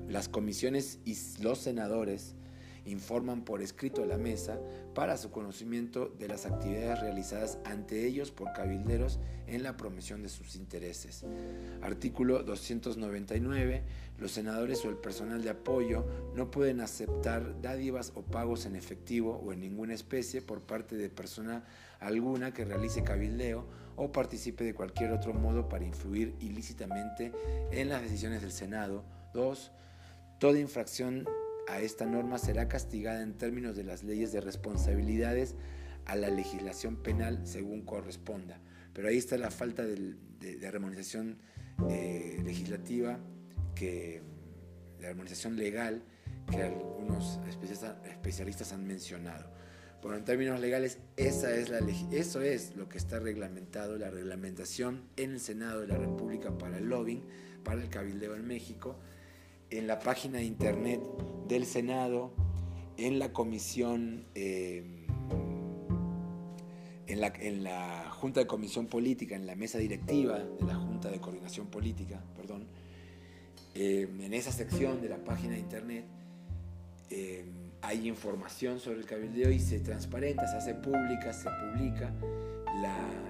las 0.10 0.30
comisiones 0.30 1.00
y 1.06 1.16
los 1.42 1.60
senadores 1.60 2.36
informan 2.86 3.44
por 3.44 3.62
escrito 3.62 4.04
a 4.04 4.06
la 4.06 4.18
mesa 4.18 4.60
para 4.94 5.18
su 5.18 5.32
conocimiento 5.32 6.14
de 6.20 6.28
las 6.28 6.46
actividades 6.46 7.00
realizadas 7.00 7.58
ante 7.66 8.06
ellos 8.06 8.32
por 8.32 8.52
cabilderos 8.54 9.20
en 9.48 9.64
la 9.64 9.78
promoción 9.78 10.22
de 10.24 10.30
sus 10.30 10.56
intereses. 10.56 11.26
Artículo 11.82 12.44
299. 12.44 13.84
Los 14.20 14.32
senadores 14.32 14.86
o 14.86 14.90
el 14.90 14.98
personal 14.98 15.44
de 15.44 15.50
apoyo 15.50 16.06
no 16.36 16.52
pueden 16.52 16.82
aceptar 16.82 17.62
dádivas 17.62 18.12
o 18.16 18.22
pagos 18.22 18.66
en 18.66 18.76
efectivo 18.76 19.42
o 19.44 19.54
en 19.54 19.60
ninguna 19.62 19.94
especie 19.94 20.42
por 20.42 20.62
parte 20.62 20.96
de 20.96 21.10
persona 21.10 21.64
alguna 22.00 22.54
que 22.54 22.66
realice 22.66 23.04
cabildeo 23.04 23.66
o 23.96 24.12
participe 24.12 24.64
de 24.66 24.74
cualquier 24.74 25.12
otro 25.12 25.34
modo 25.34 25.68
para 25.70 25.86
influir 25.86 26.36
ilícitamente 26.40 27.32
en 27.72 27.90
las 27.90 28.02
decisiones 28.02 28.42
del 28.42 28.52
Senado. 28.52 29.04
2. 29.34 29.72
Toda 30.40 30.60
infracción 30.60 31.26
a 31.68 31.82
esta 31.82 32.06
norma 32.06 32.38
será 32.38 32.68
castigada 32.68 33.22
en 33.24 33.34
términos 33.38 33.76
de 33.76 33.84
las 33.84 34.04
leyes 34.04 34.32
de 34.32 34.42
responsabilidades 34.42 35.56
a 36.06 36.16
la 36.16 36.30
legislación 36.30 36.98
penal 36.98 37.42
según 37.46 37.82
corresponda. 37.84 38.60
Pero 38.94 39.08
ahí 39.08 39.18
está 39.18 39.38
la 39.38 39.52
falta 39.52 39.84
de, 39.84 40.16
de, 40.40 40.68
armonización 40.68 41.38
eh, 41.90 42.42
legislativa, 42.46 43.20
que, 43.76 44.22
de 45.00 45.08
armonización 45.08 45.56
legal 45.58 46.04
que 46.52 46.58
algunos 46.62 47.40
especialistas 48.14 48.74
han 48.74 48.86
mencionado. 48.86 49.50
Bueno, 50.02 50.18
en 50.18 50.26
términos 50.26 50.60
legales, 50.60 50.98
esa 51.16 51.56
es 51.56 51.72
eso 52.12 52.42
es 52.42 52.76
lo 52.76 52.90
que 52.90 52.98
está 52.98 53.20
reglamentado, 53.20 53.98
la 53.98 54.10
reglamentación 54.12 55.04
en 55.16 55.32
el 55.32 55.40
Senado 55.40 55.80
de 55.82 55.88
la 55.88 55.98
República 55.98 56.56
para 56.58 56.78
el 56.78 56.90
lobbying, 56.90 57.24
para 57.64 57.82
el 57.82 57.90
cabildeo 57.90 58.36
en 58.36 58.46
México, 58.46 59.00
en 59.78 59.88
la 59.88 60.00
página 60.00 60.38
de 60.38 60.46
internet 60.46 61.00
del 61.48 61.66
Senado, 61.66 62.32
en 62.98 63.20
la 63.20 63.34
comisión, 63.34 64.26
em, 64.36 65.06
en, 67.08 67.22
la, 67.22 67.28
en, 67.40 67.64
la, 67.64 68.10
Junta 68.12 68.40
de 68.40 68.48
Comisión 68.48 68.88
Política, 68.88 69.36
en 69.36 69.46
la 69.46 69.56
mesa 69.56 69.78
directiva 69.78 70.40
de 70.40 70.66
la 70.66 70.76
Junta 70.76 71.10
de 71.10 71.20
Coordinación 71.20 71.68
Política, 71.68 72.22
perdón, 72.38 72.66
em, 73.74 74.22
en 74.22 74.34
esa 74.34 74.52
sección 74.52 75.02
de 75.02 75.10
la 75.10 75.18
página 75.18 75.54
de 75.54 75.60
internet 75.60 76.06
em, 77.10 77.48
hay 77.82 78.08
información 78.08 78.80
sobre 78.80 79.00
el 79.00 79.06
cabildeo 79.06 79.52
y 79.52 79.60
se 79.60 79.80
transparenta, 79.80 80.48
se 80.48 80.58
hace 80.58 80.74
pública, 80.76 81.34
se 81.34 81.50
publica 81.50 82.14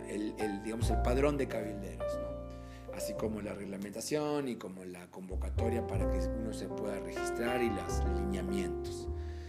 el, 0.09 0.63
digamos, 0.63 0.89
el 0.89 1.01
padrón 1.01 1.37
de 1.37 1.47
cabilderos. 1.47 2.07
¿no? 2.21 2.32
así 2.95 3.13
como 3.13 3.41
la 3.41 3.53
reglamentación 3.53 4.47
y 4.47 4.55
como 4.55 4.83
la 4.85 5.07
convocatoria 5.11 5.85
para 5.87 6.09
que 6.11 6.19
uno 6.39 6.53
se 6.53 6.67
pueda 6.67 6.99
registrar 6.99 7.61
y 7.61 7.69
los 7.69 8.03
lineamientos. 8.19 9.07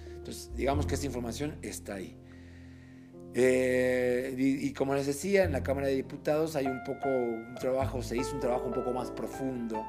Entonces, 0.09 0.50
digamos 0.54 0.87
que 0.87 0.94
esa 0.94 1.07
información 1.07 1.57
está 1.62 1.94
ahí. 1.94 2.16
Eh, 3.37 4.35
y, 4.38 4.72
como 4.74 4.94
les 4.94 5.07
decía, 5.07 5.44
en 5.44 5.52
la 5.52 5.62
Cámara 5.62 5.88
de 5.88 5.96
Diputados 5.96 6.54
hay 6.57 6.66
un 6.66 6.83
poco 6.85 7.09
trabajo, 7.61 8.00
se 8.02 8.16
hizo 8.16 8.33
un 8.35 8.40
trabajo 8.40 8.66
un 8.68 8.72
poco 8.72 8.92
más 8.92 9.11
profundo 9.11 9.85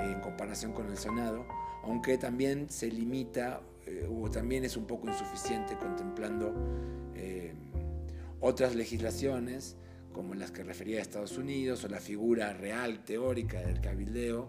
eh, 0.00 0.12
en 0.12 0.20
comparación 0.20 0.72
con 0.72 0.86
el 0.88 0.98
Senado, 0.98 1.46
aunque 1.82 2.18
también 2.18 2.68
se 2.68 2.88
limita 2.90 3.62
eh, 3.86 4.06
o 4.14 4.30
también 4.30 4.64
es 4.64 4.76
un 4.76 4.86
poco 4.86 5.08
insuficiente 5.08 5.76
contemplando 5.78 6.54
otras 8.40 8.76
legislaciones 8.76 9.76
como 10.12 10.34
las 10.34 10.50
que 10.50 10.62
refería 10.64 10.98
a 10.98 11.02
Estados 11.02 11.36
Unidos, 11.38 11.84
o 11.84 11.88
la 11.88 12.00
figura 12.00 12.52
real, 12.52 13.00
teórica 13.04 13.60
del 13.60 13.80
cabildeo, 13.80 14.48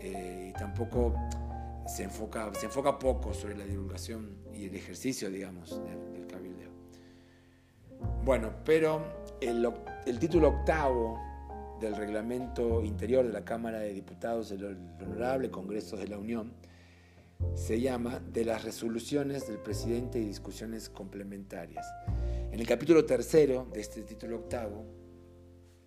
eh, 0.00 0.50
y 0.54 0.58
tampoco 0.58 1.14
se 1.86 2.04
enfoca, 2.04 2.52
se 2.54 2.66
enfoca 2.66 2.98
poco 2.98 3.34
sobre 3.34 3.56
la 3.56 3.64
divulgación 3.64 4.36
y 4.54 4.66
el 4.66 4.74
ejercicio, 4.74 5.30
digamos, 5.30 5.80
del, 5.84 6.26
cabildeo. 6.26 6.70
Bueno, 8.24 8.52
pero 8.64 9.02
el, 9.40 9.68
el, 10.06 10.18
título 10.18 10.48
octavo 10.48 11.20
del 11.80 11.96
reglamento 11.96 12.82
interior 12.84 13.26
de 13.26 13.32
la 13.32 13.44
Cámara 13.44 13.80
de 13.80 13.92
Diputados 13.92 14.50
del 14.50 14.64
Honorable 15.00 15.50
Congreso 15.50 15.96
de 15.96 16.06
la 16.06 16.18
Unión, 16.18 16.52
se 17.54 17.80
llama 17.80 18.20
De 18.32 18.44
las 18.44 18.64
resoluciones 18.64 19.46
del 19.46 19.58
presidente 19.58 20.18
y 20.18 20.24
discusiones 20.24 20.88
complementarias. 20.88 21.84
En 22.50 22.58
el 22.60 22.66
capítulo 22.66 23.04
tercero 23.04 23.68
de 23.72 23.80
este 23.80 24.02
título 24.02 24.36
octavo, 24.36 24.84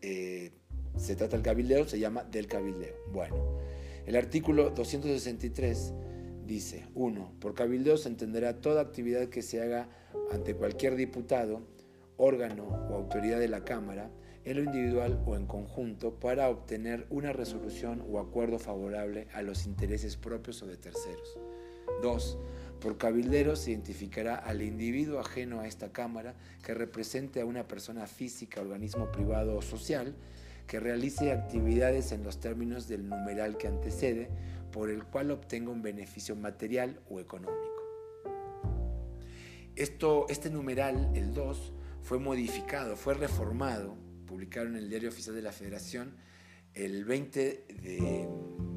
eh, 0.01 0.51
se 0.97 1.15
trata 1.15 1.35
el 1.35 1.41
cabildeo, 1.41 1.85
se 1.87 1.99
llama 1.99 2.23
del 2.23 2.47
cabildeo. 2.47 2.95
Bueno, 3.11 3.35
el 4.05 4.15
artículo 4.15 4.69
263 4.69 5.93
dice, 6.45 6.87
1. 6.93 7.33
Por 7.39 7.53
cabildeo 7.55 7.97
se 7.97 8.09
entenderá 8.09 8.61
toda 8.61 8.81
actividad 8.81 9.27
que 9.29 9.41
se 9.41 9.61
haga 9.61 9.89
ante 10.31 10.55
cualquier 10.55 10.95
diputado, 10.95 11.61
órgano 12.17 12.63
o 12.65 12.93
autoridad 12.95 13.39
de 13.39 13.47
la 13.47 13.65
Cámara, 13.65 14.11
en 14.43 14.57
lo 14.57 14.63
individual 14.63 15.21
o 15.25 15.35
en 15.35 15.47
conjunto, 15.47 16.19
para 16.19 16.47
obtener 16.49 17.07
una 17.09 17.33
resolución 17.33 18.05
o 18.07 18.19
acuerdo 18.19 18.59
favorable 18.59 19.27
a 19.33 19.41
los 19.41 19.65
intereses 19.65 20.15
propios 20.17 20.61
o 20.61 20.67
de 20.67 20.77
terceros. 20.77 21.39
2. 22.05 22.37
Por 22.81 22.99
cabildero 22.99 23.55
se 23.55 23.71
identificará 23.71 24.35
al 24.35 24.61
individuo 24.61 25.19
ajeno 25.19 25.61
a 25.61 25.67
esta 25.67 25.91
Cámara 25.91 26.35
que 26.63 26.75
represente 26.75 27.41
a 27.41 27.45
una 27.45 27.67
persona 27.67 28.05
física, 28.05 28.61
organismo 28.61 29.11
privado 29.11 29.57
o 29.57 29.61
social 29.63 30.15
que 30.67 30.79
realice 30.79 31.31
actividades 31.31 32.11
en 32.11 32.21
los 32.23 32.39
términos 32.39 32.87
del 32.87 33.09
numeral 33.09 33.57
que 33.57 33.67
antecede, 33.67 34.29
por 34.71 34.91
el 34.91 35.03
cual 35.05 35.31
obtenga 35.31 35.71
un 35.71 35.81
beneficio 35.81 36.35
material 36.35 36.99
o 37.09 37.19
económico. 37.19 37.81
Esto, 39.75 40.27
este 40.29 40.51
numeral, 40.51 41.09
el 41.15 41.33
2, 41.33 41.73
fue 42.03 42.19
modificado, 42.19 42.95
fue 42.97 43.15
reformado, 43.15 43.95
publicaron 44.27 44.73
en 44.73 44.83
el 44.83 44.89
Diario 44.91 45.09
Oficial 45.09 45.33
de 45.35 45.41
la 45.41 45.51
Federación 45.51 46.15
el 46.75 47.03
20 47.03 47.39
de 47.81 48.27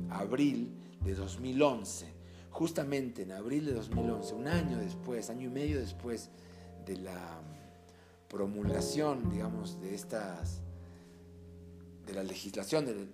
abril 0.08 0.72
de 1.04 1.14
2011 1.14 2.16
justamente 2.58 3.22
en 3.22 3.30
abril 3.30 3.66
de 3.66 3.72
2011, 3.72 4.34
un 4.34 4.48
año 4.48 4.78
después, 4.78 5.30
año 5.30 5.46
y 5.46 5.48
medio 5.48 5.78
después 5.78 6.28
de 6.86 6.96
la 6.96 7.38
promulgación, 8.28 9.30
digamos, 9.30 9.80
de 9.80 9.94
estas 9.94 10.58
de 12.04 12.12
la 12.14 12.24
legislación 12.24 12.84
del, 12.86 13.08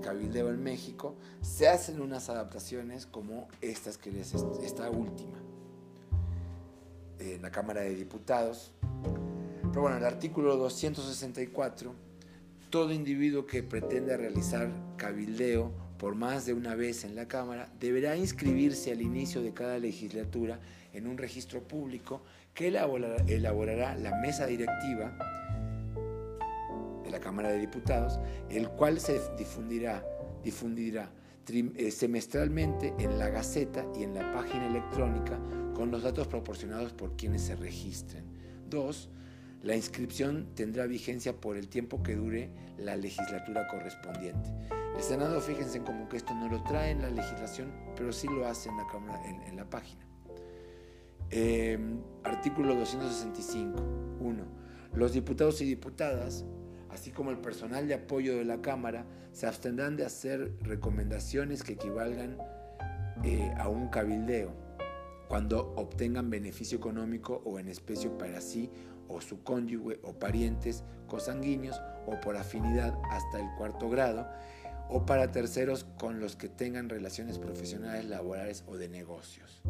cabildeo 0.00 0.48
en 0.48 0.62
México, 0.62 1.16
se 1.42 1.68
hacen 1.68 2.00
unas 2.00 2.30
adaptaciones 2.30 3.04
como 3.04 3.48
estas 3.60 3.98
que 3.98 4.10
esta 4.64 4.88
última 4.88 5.36
en 7.18 7.42
la 7.42 7.50
Cámara 7.50 7.82
de 7.82 7.94
Diputados. 7.94 8.70
Pero 9.68 9.82
bueno, 9.82 9.98
el 9.98 10.04
artículo 10.06 10.56
264, 10.56 11.92
todo 12.70 12.90
individuo 12.94 13.44
que 13.44 13.62
pretenda 13.62 14.16
realizar 14.16 14.70
cabildeo 14.96 15.72
por 15.98 16.14
más 16.14 16.46
de 16.46 16.54
una 16.54 16.76
vez 16.76 17.04
en 17.04 17.14
la 17.16 17.26
Cámara, 17.26 17.68
deberá 17.80 18.16
inscribirse 18.16 18.92
al 18.92 19.02
inicio 19.02 19.42
de 19.42 19.52
cada 19.52 19.78
legislatura 19.78 20.58
en 20.92 21.06
un 21.08 21.18
registro 21.18 21.60
público 21.60 22.22
que 22.54 22.68
elaborará, 22.68 23.94
la 23.96 24.14
mesa 24.20 24.46
directiva 24.46 25.16
de 27.04 27.10
la 27.10 27.18
Cámara 27.20 27.50
de 27.50 27.58
Diputados, 27.58 28.20
el 28.48 28.68
cual 28.68 29.00
se 29.00 29.20
difundirá, 29.36 30.02
eh, 30.44 31.90
semestralmente 31.90 32.94
en 32.98 33.18
la 33.18 33.28
Gaceta 33.30 33.84
y 33.98 34.04
en 34.04 34.14
la 34.14 34.32
página 34.32 34.68
electrónica 34.68 35.38
con 35.74 35.90
los 35.90 36.04
datos 36.04 36.28
proporcionados 36.28 36.92
por 36.92 37.16
quienes 37.16 37.42
se 37.42 37.56
registren. 37.56 38.24
Dos, 38.70 39.10
La 39.60 39.74
inscripción 39.74 40.54
tendrá 40.54 40.86
vigencia 40.86 41.32
por 41.32 41.56
el 41.56 41.66
tiempo 41.66 42.00
que 42.00 42.14
dure 42.14 42.48
la 42.78 42.96
legislatura 42.96 43.66
correspondiente. 43.66 44.48
El 44.98 45.04
Senado, 45.04 45.40
fíjense 45.40 45.80
como 45.84 46.08
que 46.08 46.16
esto 46.16 46.34
no 46.34 46.48
lo 46.48 46.60
trae 46.64 46.90
en 46.90 47.02
la 47.02 47.08
legislación, 47.08 47.70
pero 47.94 48.12
sí 48.12 48.26
lo 48.26 48.48
hace 48.48 48.68
en 48.68 48.76
la, 48.78 48.86
cámara, 48.88 49.20
en, 49.30 49.54
la 49.56 49.64
página. 49.64 50.04
Em, 51.30 52.00
artículo 52.24 52.74
265. 52.74 53.80
1. 54.18 54.42
Los 54.94 55.12
diputados 55.12 55.60
y 55.62 55.66
diputadas, 55.66 56.44
así 56.90 57.12
como 57.12 57.30
el 57.30 57.38
personal 57.38 57.86
de 57.86 57.94
apoyo 57.94 58.36
de 58.38 58.44
la 58.44 58.60
Cámara, 58.60 59.06
se 59.30 59.46
abstendrán 59.46 59.96
de 59.96 60.04
hacer 60.04 60.52
recomendaciones 60.62 61.62
que 61.62 61.74
equivalgan 61.74 62.36
eh, 63.22 63.54
a 63.56 63.68
un 63.68 63.90
cabildeo 63.90 64.50
cuando 65.28 65.74
obtengan 65.76 66.28
beneficio 66.28 66.76
económico 66.76 67.40
o 67.44 67.60
en 67.60 67.68
especie 67.68 68.10
para 68.10 68.40
sí 68.40 68.68
o 69.06 69.20
su 69.20 69.44
cónyuge 69.44 70.00
o 70.02 70.18
parientes 70.18 70.82
cosanguíneos 71.06 71.80
o 72.06 72.18
por 72.18 72.36
afinidad 72.36 72.98
hasta 73.10 73.38
el 73.40 73.46
cuarto 73.56 73.88
grado 73.88 74.26
o 74.88 75.04
para 75.04 75.30
terceros 75.30 75.84
con 75.98 76.18
los 76.20 76.34
que 76.36 76.48
tengan 76.48 76.88
relaciones 76.88 77.38
profesionales, 77.38 78.06
laborales 78.06 78.64
o 78.66 78.76
de 78.76 78.88
negocios. 78.88 79.60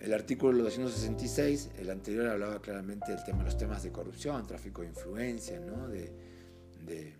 El 0.00 0.12
artículo 0.14 0.62
266, 0.62 1.70
el 1.78 1.90
anterior 1.90 2.26
hablaba 2.28 2.60
claramente 2.62 3.10
del 3.10 3.24
tema, 3.24 3.42
los 3.42 3.56
temas 3.56 3.82
de 3.82 3.90
corrupción, 3.90 4.46
tráfico 4.46 4.82
de 4.82 4.88
influencia, 4.88 5.58
¿no? 5.58 5.88
De, 5.88 6.12
de... 6.86 7.14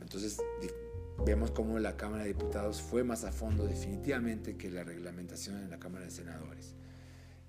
Entonces 0.00 0.40
vemos 1.24 1.50
cómo 1.52 1.78
la 1.78 1.96
Cámara 1.96 2.22
de 2.22 2.28
Diputados 2.28 2.80
fue 2.80 3.04
más 3.04 3.22
a 3.24 3.30
fondo 3.32 3.66
definitivamente 3.66 4.56
que 4.56 4.68
la 4.70 4.82
reglamentación 4.82 5.58
en 5.58 5.70
la 5.70 5.78
Cámara 5.78 6.06
de 6.06 6.10
Senadores. 6.10 6.74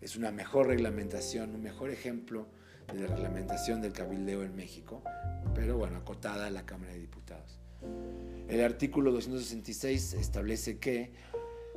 Es 0.02 0.16
una 0.16 0.32
mejor 0.32 0.68
reglamentación, 0.68 1.56
un 1.56 1.64
mejor 1.64 1.90
ejemplo 1.90 2.46
de 2.94 3.00
la 3.00 3.08
reglamentación 3.08 3.82
del 3.82 3.94
cabildeo 3.94 4.44
en 4.44 4.56
México, 4.56 5.02
pero 5.54 5.78
bueno, 5.78 5.98
acotada 5.98 6.48
a 6.48 6.50
la 6.50 6.66
Cámara 6.66 6.94
de 6.94 7.00
Diputados. 7.00 7.60
El 8.48 8.64
artículo 8.64 9.12
266 9.12 10.14
establece 10.14 10.78
que 10.78 11.12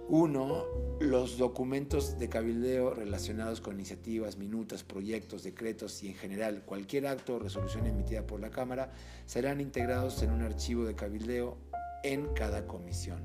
1. 0.08 0.64
Los 1.00 1.36
documentos 1.38 2.18
de 2.18 2.28
cabildeo 2.28 2.94
relacionados 2.94 3.60
con 3.60 3.74
iniciativas, 3.74 4.36
minutas, 4.38 4.82
proyectos, 4.82 5.42
decretos 5.42 6.02
y 6.02 6.08
en 6.08 6.14
general 6.14 6.62
cualquier 6.64 7.06
acto 7.06 7.36
o 7.36 7.38
resolución 7.38 7.86
emitida 7.86 8.26
por 8.26 8.40
la 8.40 8.50
Cámara 8.50 8.90
serán 9.26 9.60
integrados 9.60 10.22
en 10.22 10.30
un 10.30 10.42
archivo 10.42 10.84
de 10.84 10.94
cabildeo 10.94 11.58
en 12.04 12.26
cada 12.34 12.66
comisión. 12.66 13.20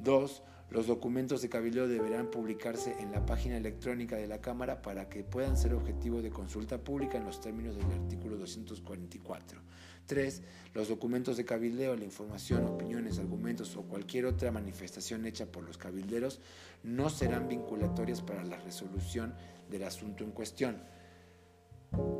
2. 0.00 0.42
Los 0.70 0.86
documentos 0.86 1.40
de 1.40 1.48
cabildeo 1.48 1.88
deberán 1.88 2.30
publicarse 2.30 2.94
en 3.00 3.10
la 3.10 3.24
página 3.24 3.56
electrónica 3.56 4.16
de 4.16 4.26
la 4.26 4.42
Cámara 4.42 4.82
para 4.82 5.08
que 5.08 5.24
puedan 5.24 5.56
ser 5.56 5.72
objetivo 5.72 6.20
de 6.20 6.28
consulta 6.30 6.76
pública 6.76 7.16
en 7.16 7.24
los 7.24 7.40
términos 7.40 7.74
del 7.76 7.86
artículo 7.90 8.36
244. 8.36 9.62
Tres, 10.04 10.42
Los 10.74 10.88
documentos 10.88 11.38
de 11.38 11.46
cabildeo, 11.46 11.96
la 11.96 12.04
información, 12.04 12.66
opiniones, 12.66 13.18
argumentos 13.18 13.74
o 13.76 13.82
cualquier 13.82 14.26
otra 14.26 14.50
manifestación 14.50 15.24
hecha 15.24 15.46
por 15.46 15.64
los 15.64 15.78
cabilderos 15.78 16.40
no 16.82 17.08
serán 17.08 17.48
vinculatorias 17.48 18.20
para 18.20 18.44
la 18.44 18.58
resolución 18.58 19.34
del 19.70 19.84
asunto 19.84 20.22
en 20.24 20.32
cuestión. 20.32 20.82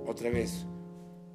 Otra 0.06 0.30
vez, 0.30 0.64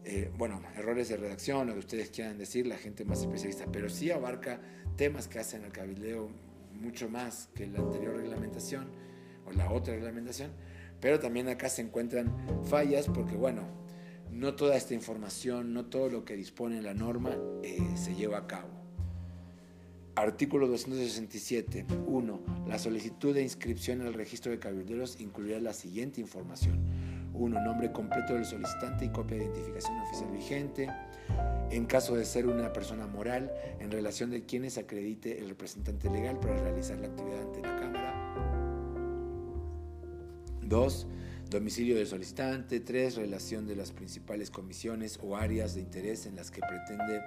eh, 0.03 0.31
bueno, 0.35 0.61
errores 0.75 1.09
de 1.09 1.17
redacción, 1.17 1.67
lo 1.67 1.73
que 1.73 1.79
ustedes 1.79 2.09
quieran 2.09 2.39
decir, 2.39 2.65
la 2.65 2.77
gente 2.77 3.05
más 3.05 3.21
especialista, 3.21 3.65
pero 3.71 3.87
sí 3.87 4.09
abarca 4.09 4.59
temas 4.95 5.27
que 5.27 5.39
hacen 5.39 5.63
al 5.63 5.71
cabildeo 5.71 6.29
mucho 6.83 7.09
más 7.09 7.47
que 7.55 7.65
la 7.65 7.79
anterior 7.79 8.17
reglamentación 8.17 8.87
o 9.47 9.51
la 9.53 9.71
otra 9.71 9.95
reglamentación, 9.95 10.51
pero 10.99 11.17
también 11.19 11.47
acá 11.47 11.69
se 11.69 11.81
encuentran 11.81 12.29
fallas 12.65 13.07
porque, 13.07 13.35
bueno, 13.35 13.63
no 14.31 14.55
toda 14.55 14.75
esta 14.75 14.93
información, 14.93 15.73
no 15.73 15.85
todo 15.85 16.09
lo 16.09 16.25
que 16.25 16.35
dispone 16.35 16.81
la 16.81 16.93
norma 16.93 17.31
eh, 17.63 17.77
se 17.95 18.13
lleva 18.15 18.37
a 18.39 18.47
cabo. 18.47 18.69
Artículo 20.15 20.67
267. 20.67 21.85
1. 22.05 22.41
La 22.67 22.77
solicitud 22.77 23.33
de 23.33 23.41
inscripción 23.41 24.01
al 24.01 24.13
registro 24.13 24.51
de 24.51 24.59
cabilderos 24.59 25.19
incluirá 25.19 25.59
la 25.59 25.73
siguiente 25.73 26.21
información. 26.21 26.77
1. 27.33 27.61
Nombre 27.63 27.91
completo 27.91 28.33
del 28.35 28.45
solicitante 28.45 29.05
y 29.05 29.09
copia 29.09 29.37
de 29.37 29.45
identificación 29.45 29.97
oficial 30.01 30.31
vigente 30.31 30.89
en 31.71 31.85
caso 31.85 32.15
de 32.15 32.25
ser 32.25 32.45
una 32.47 32.71
persona 32.73 33.07
moral, 33.07 33.51
en 33.79 33.89
relación 33.91 34.29
de 34.29 34.43
quienes 34.45 34.77
acredite 34.77 35.39
el 35.39 35.49
representante 35.49 36.09
legal 36.09 36.39
para 36.39 36.55
realizar 36.57 36.99
la 36.99 37.07
actividad 37.07 37.41
ante 37.41 37.61
la 37.61 37.75
Cámara. 37.77 38.13
2. 40.61 41.07
Domicilio 41.49 41.95
del 41.95 42.07
solicitante. 42.07 42.79
3. 42.79 43.15
Relación 43.15 43.65
de 43.65 43.75
las 43.75 43.91
principales 43.91 44.51
comisiones 44.51 45.19
o 45.23 45.35
áreas 45.35 45.73
de 45.75 45.81
interés 45.81 46.25
en 46.25 46.35
las 46.35 46.51
que 46.51 46.61
pretende 46.61 47.21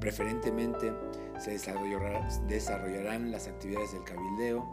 preferentemente 0.00 0.92
se 1.40 1.50
desarrollarán 1.52 3.30
las 3.30 3.48
actividades 3.48 3.92
del 3.92 4.04
cabildeo. 4.04 4.64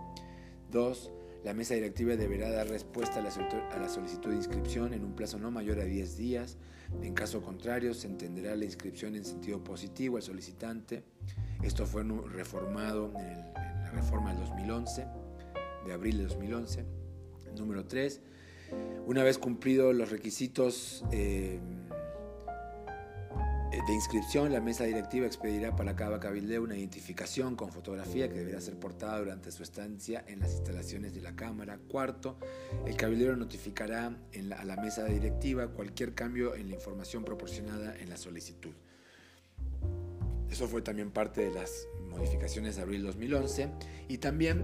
2. 0.71 1.11
La 1.43 1.53
mesa 1.53 1.75
directiva 1.75 2.15
deberá 2.15 2.49
dar 2.49 2.67
respuesta 2.67 3.19
a 3.19 3.79
la 3.79 3.87
solicitud 3.89 4.31
de 4.31 4.35
inscripción 4.35 4.93
en 4.95 5.05
un 5.05 5.15
plazo 5.15 5.37
no 5.37 5.51
mayor 5.51 5.79
a 5.79 5.85
10 5.85 6.17
días. 6.17 6.57
En 7.01 7.13
caso 7.13 7.41
contrario, 7.41 7.93
se 7.93 8.07
entenderá 8.07 8.55
la 8.55 8.65
inscripción 8.65 9.15
en 9.15 9.25
sentido 9.25 9.63
positivo 9.63 10.17
al 10.17 10.23
solicitante. 10.23 11.03
Esto 11.63 11.85
fue 11.85 12.03
reformado 12.03 13.11
en, 13.19 13.39
la 13.55 13.89
reforma 13.91 14.31
del 14.33 14.39
2011, 14.45 15.07
de 15.85 15.93
abril 15.93 16.17
de 16.17 16.23
2011. 16.25 16.85
Número 17.57 17.85
3. 17.85 18.21
Una 19.05 19.23
vez 19.23 19.37
cumplidos 19.37 19.95
los 19.95 20.09
requisitos 20.11 21.05
eh, 21.11 21.59
eh, 23.75 23.79
de 23.85 23.93
inscripción, 23.93 24.51
la 24.53 24.61
mesa 24.61 24.85
directiva 24.85 25.25
expedirá 25.27 25.75
para 25.75 25.93
cada 25.95 26.17
cabildeo 26.19 26.63
una 26.63 26.77
identificación 26.77 27.55
con 27.57 27.73
fotografía 27.73 28.29
que 28.29 28.35
deberá 28.35 28.61
ser 28.61 28.75
portada 28.79 29.17
durante 29.19 29.51
su 29.51 29.63
estancia 29.63 30.23
en 30.27 30.39
las 30.39 30.51
instalaciones 30.53 31.13
de 31.15 31.19
la 31.21 31.35
Cámara. 31.35 31.77
Cuarto, 31.89 32.37
el 32.85 32.95
cabildero 32.95 33.35
notificará 33.35 34.15
a 34.57 34.63
la 34.63 34.75
mesa 34.77 35.03
directiva 35.05 35.67
cualquier 35.67 36.13
cambio 36.13 36.55
en 36.55 36.69
la 36.69 36.75
información 36.75 37.25
proporcionada 37.25 37.97
en 37.99 38.09
la 38.09 38.15
solicitud. 38.17 38.73
Eso 40.49 40.67
fue 40.69 40.81
también 40.81 41.11
parte 41.11 41.41
de 41.49 41.55
las 41.55 41.87
modificaciones 42.09 42.77
de 42.77 42.81
abril 42.81 43.03
2011 43.03 43.69
y 44.07 44.19
también 44.19 44.63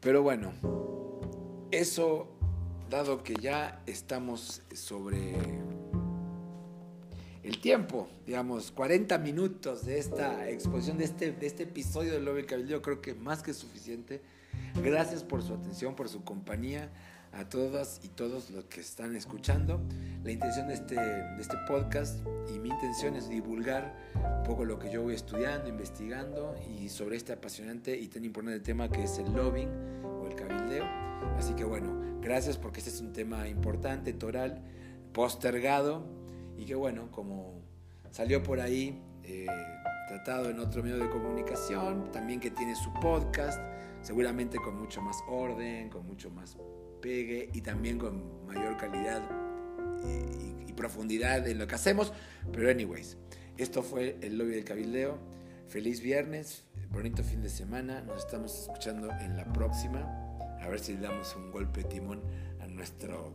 Pero 0.00 0.22
bueno, 0.22 0.52
eso, 1.70 2.26
dado 2.88 3.22
que 3.22 3.34
ya 3.34 3.82
estamos 3.84 4.62
sobre 4.74 5.34
el 7.42 7.60
tiempo, 7.60 8.08
digamos, 8.26 8.70
40 8.72 9.18
minutos 9.18 9.84
de 9.84 9.98
esta 9.98 10.48
exposición, 10.48 10.96
de 10.96 11.04
este, 11.04 11.32
de 11.32 11.46
este 11.46 11.64
episodio 11.64 12.12
de 12.12 12.20
Love 12.20 12.42
y 12.64 12.66
yo 12.66 12.80
creo 12.80 13.02
que 13.02 13.14
más 13.14 13.42
que 13.42 13.52
suficiente. 13.52 14.22
Gracias 14.82 15.22
por 15.22 15.42
su 15.42 15.52
atención, 15.52 15.94
por 15.94 16.08
su 16.08 16.24
compañía, 16.24 16.88
a 17.32 17.46
todas 17.50 18.00
y 18.02 18.08
todos 18.08 18.48
los 18.50 18.64
que 18.64 18.80
están 18.80 19.14
escuchando 19.16 19.80
la 20.22 20.32
intención 20.32 20.70
este, 20.70 20.96
de 20.96 21.40
este, 21.40 21.56
podcast 21.66 22.20
y 22.54 22.58
mi 22.58 22.68
intención 22.68 23.14
es 23.16 23.28
divulgar 23.28 23.96
un 24.16 24.42
poco 24.42 24.64
lo 24.64 24.78
que 24.78 24.90
yo 24.92 25.02
voy 25.02 25.14
estudiando, 25.14 25.68
investigando 25.68 26.54
y 26.68 26.88
sobre 26.90 27.16
este 27.16 27.32
apasionante 27.32 27.98
y 27.98 28.08
tan 28.08 28.24
importante 28.24 28.60
tema 28.60 28.90
que 28.90 29.04
es 29.04 29.18
el 29.18 29.32
lobbying 29.32 29.70
o 30.04 30.26
el 30.26 30.34
cabildeo. 30.34 30.84
Así 31.38 31.54
que 31.54 31.64
bueno, 31.64 32.18
gracias 32.20 32.58
porque 32.58 32.80
este 32.80 32.90
es 32.90 33.00
un 33.00 33.12
tema 33.12 33.48
importante, 33.48 34.12
toral, 34.12 34.60
postergado 35.12 36.04
y 36.56 36.66
que 36.66 36.74
bueno, 36.74 37.10
como 37.10 37.54
salió 38.10 38.42
por 38.42 38.60
ahí, 38.60 39.02
eh, 39.24 39.46
tratado 40.08 40.50
en 40.50 40.58
otro 40.58 40.82
medio 40.82 40.98
de 40.98 41.08
comunicación, 41.08 42.10
también 42.10 42.40
que 42.40 42.50
tiene 42.50 42.74
su 42.74 42.92
podcast, 42.94 43.58
seguramente 44.02 44.58
con 44.58 44.78
mucho 44.78 45.00
más 45.00 45.16
orden, 45.28 45.88
con 45.88 46.06
mucho 46.06 46.30
más 46.30 46.58
pegue 47.00 47.48
y 47.54 47.62
también 47.62 47.98
con 47.98 48.44
mayor 48.46 48.76
calidad 48.76 49.22
y, 50.68 50.72
profundidad 50.72 51.46
en 51.48 51.58
lo 51.58 51.66
que 51.66 51.74
hacemos. 51.74 52.12
Pero 52.52 52.70
anyways, 52.70 53.16
esto 53.58 53.82
fue 53.82 54.16
el 54.22 54.38
lobby 54.38 54.52
del 54.52 54.64
cabildeo. 54.64 55.18
Feliz 55.68 56.00
viernes, 56.00 56.64
bonito 56.90 57.22
fin 57.22 57.42
de 57.42 57.48
semana. 57.50 58.00
Nos 58.02 58.24
estamos 58.24 58.58
escuchando 58.62 59.10
en 59.20 59.36
la 59.36 59.44
próxima. 59.52 60.00
A 60.60 60.68
ver 60.68 60.80
si 60.80 60.94
le 60.94 61.00
damos 61.02 61.34
un 61.36 61.50
golpe 61.50 61.82
de 61.82 61.88
timón 61.88 62.22
a, 62.60 62.66
nuestro, 62.66 63.32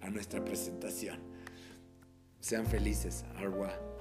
a 0.00 0.08
nuestra 0.10 0.42
presentación. 0.44 1.20
Sean 2.40 2.66
felices. 2.66 3.24
Arwa. 3.36 3.97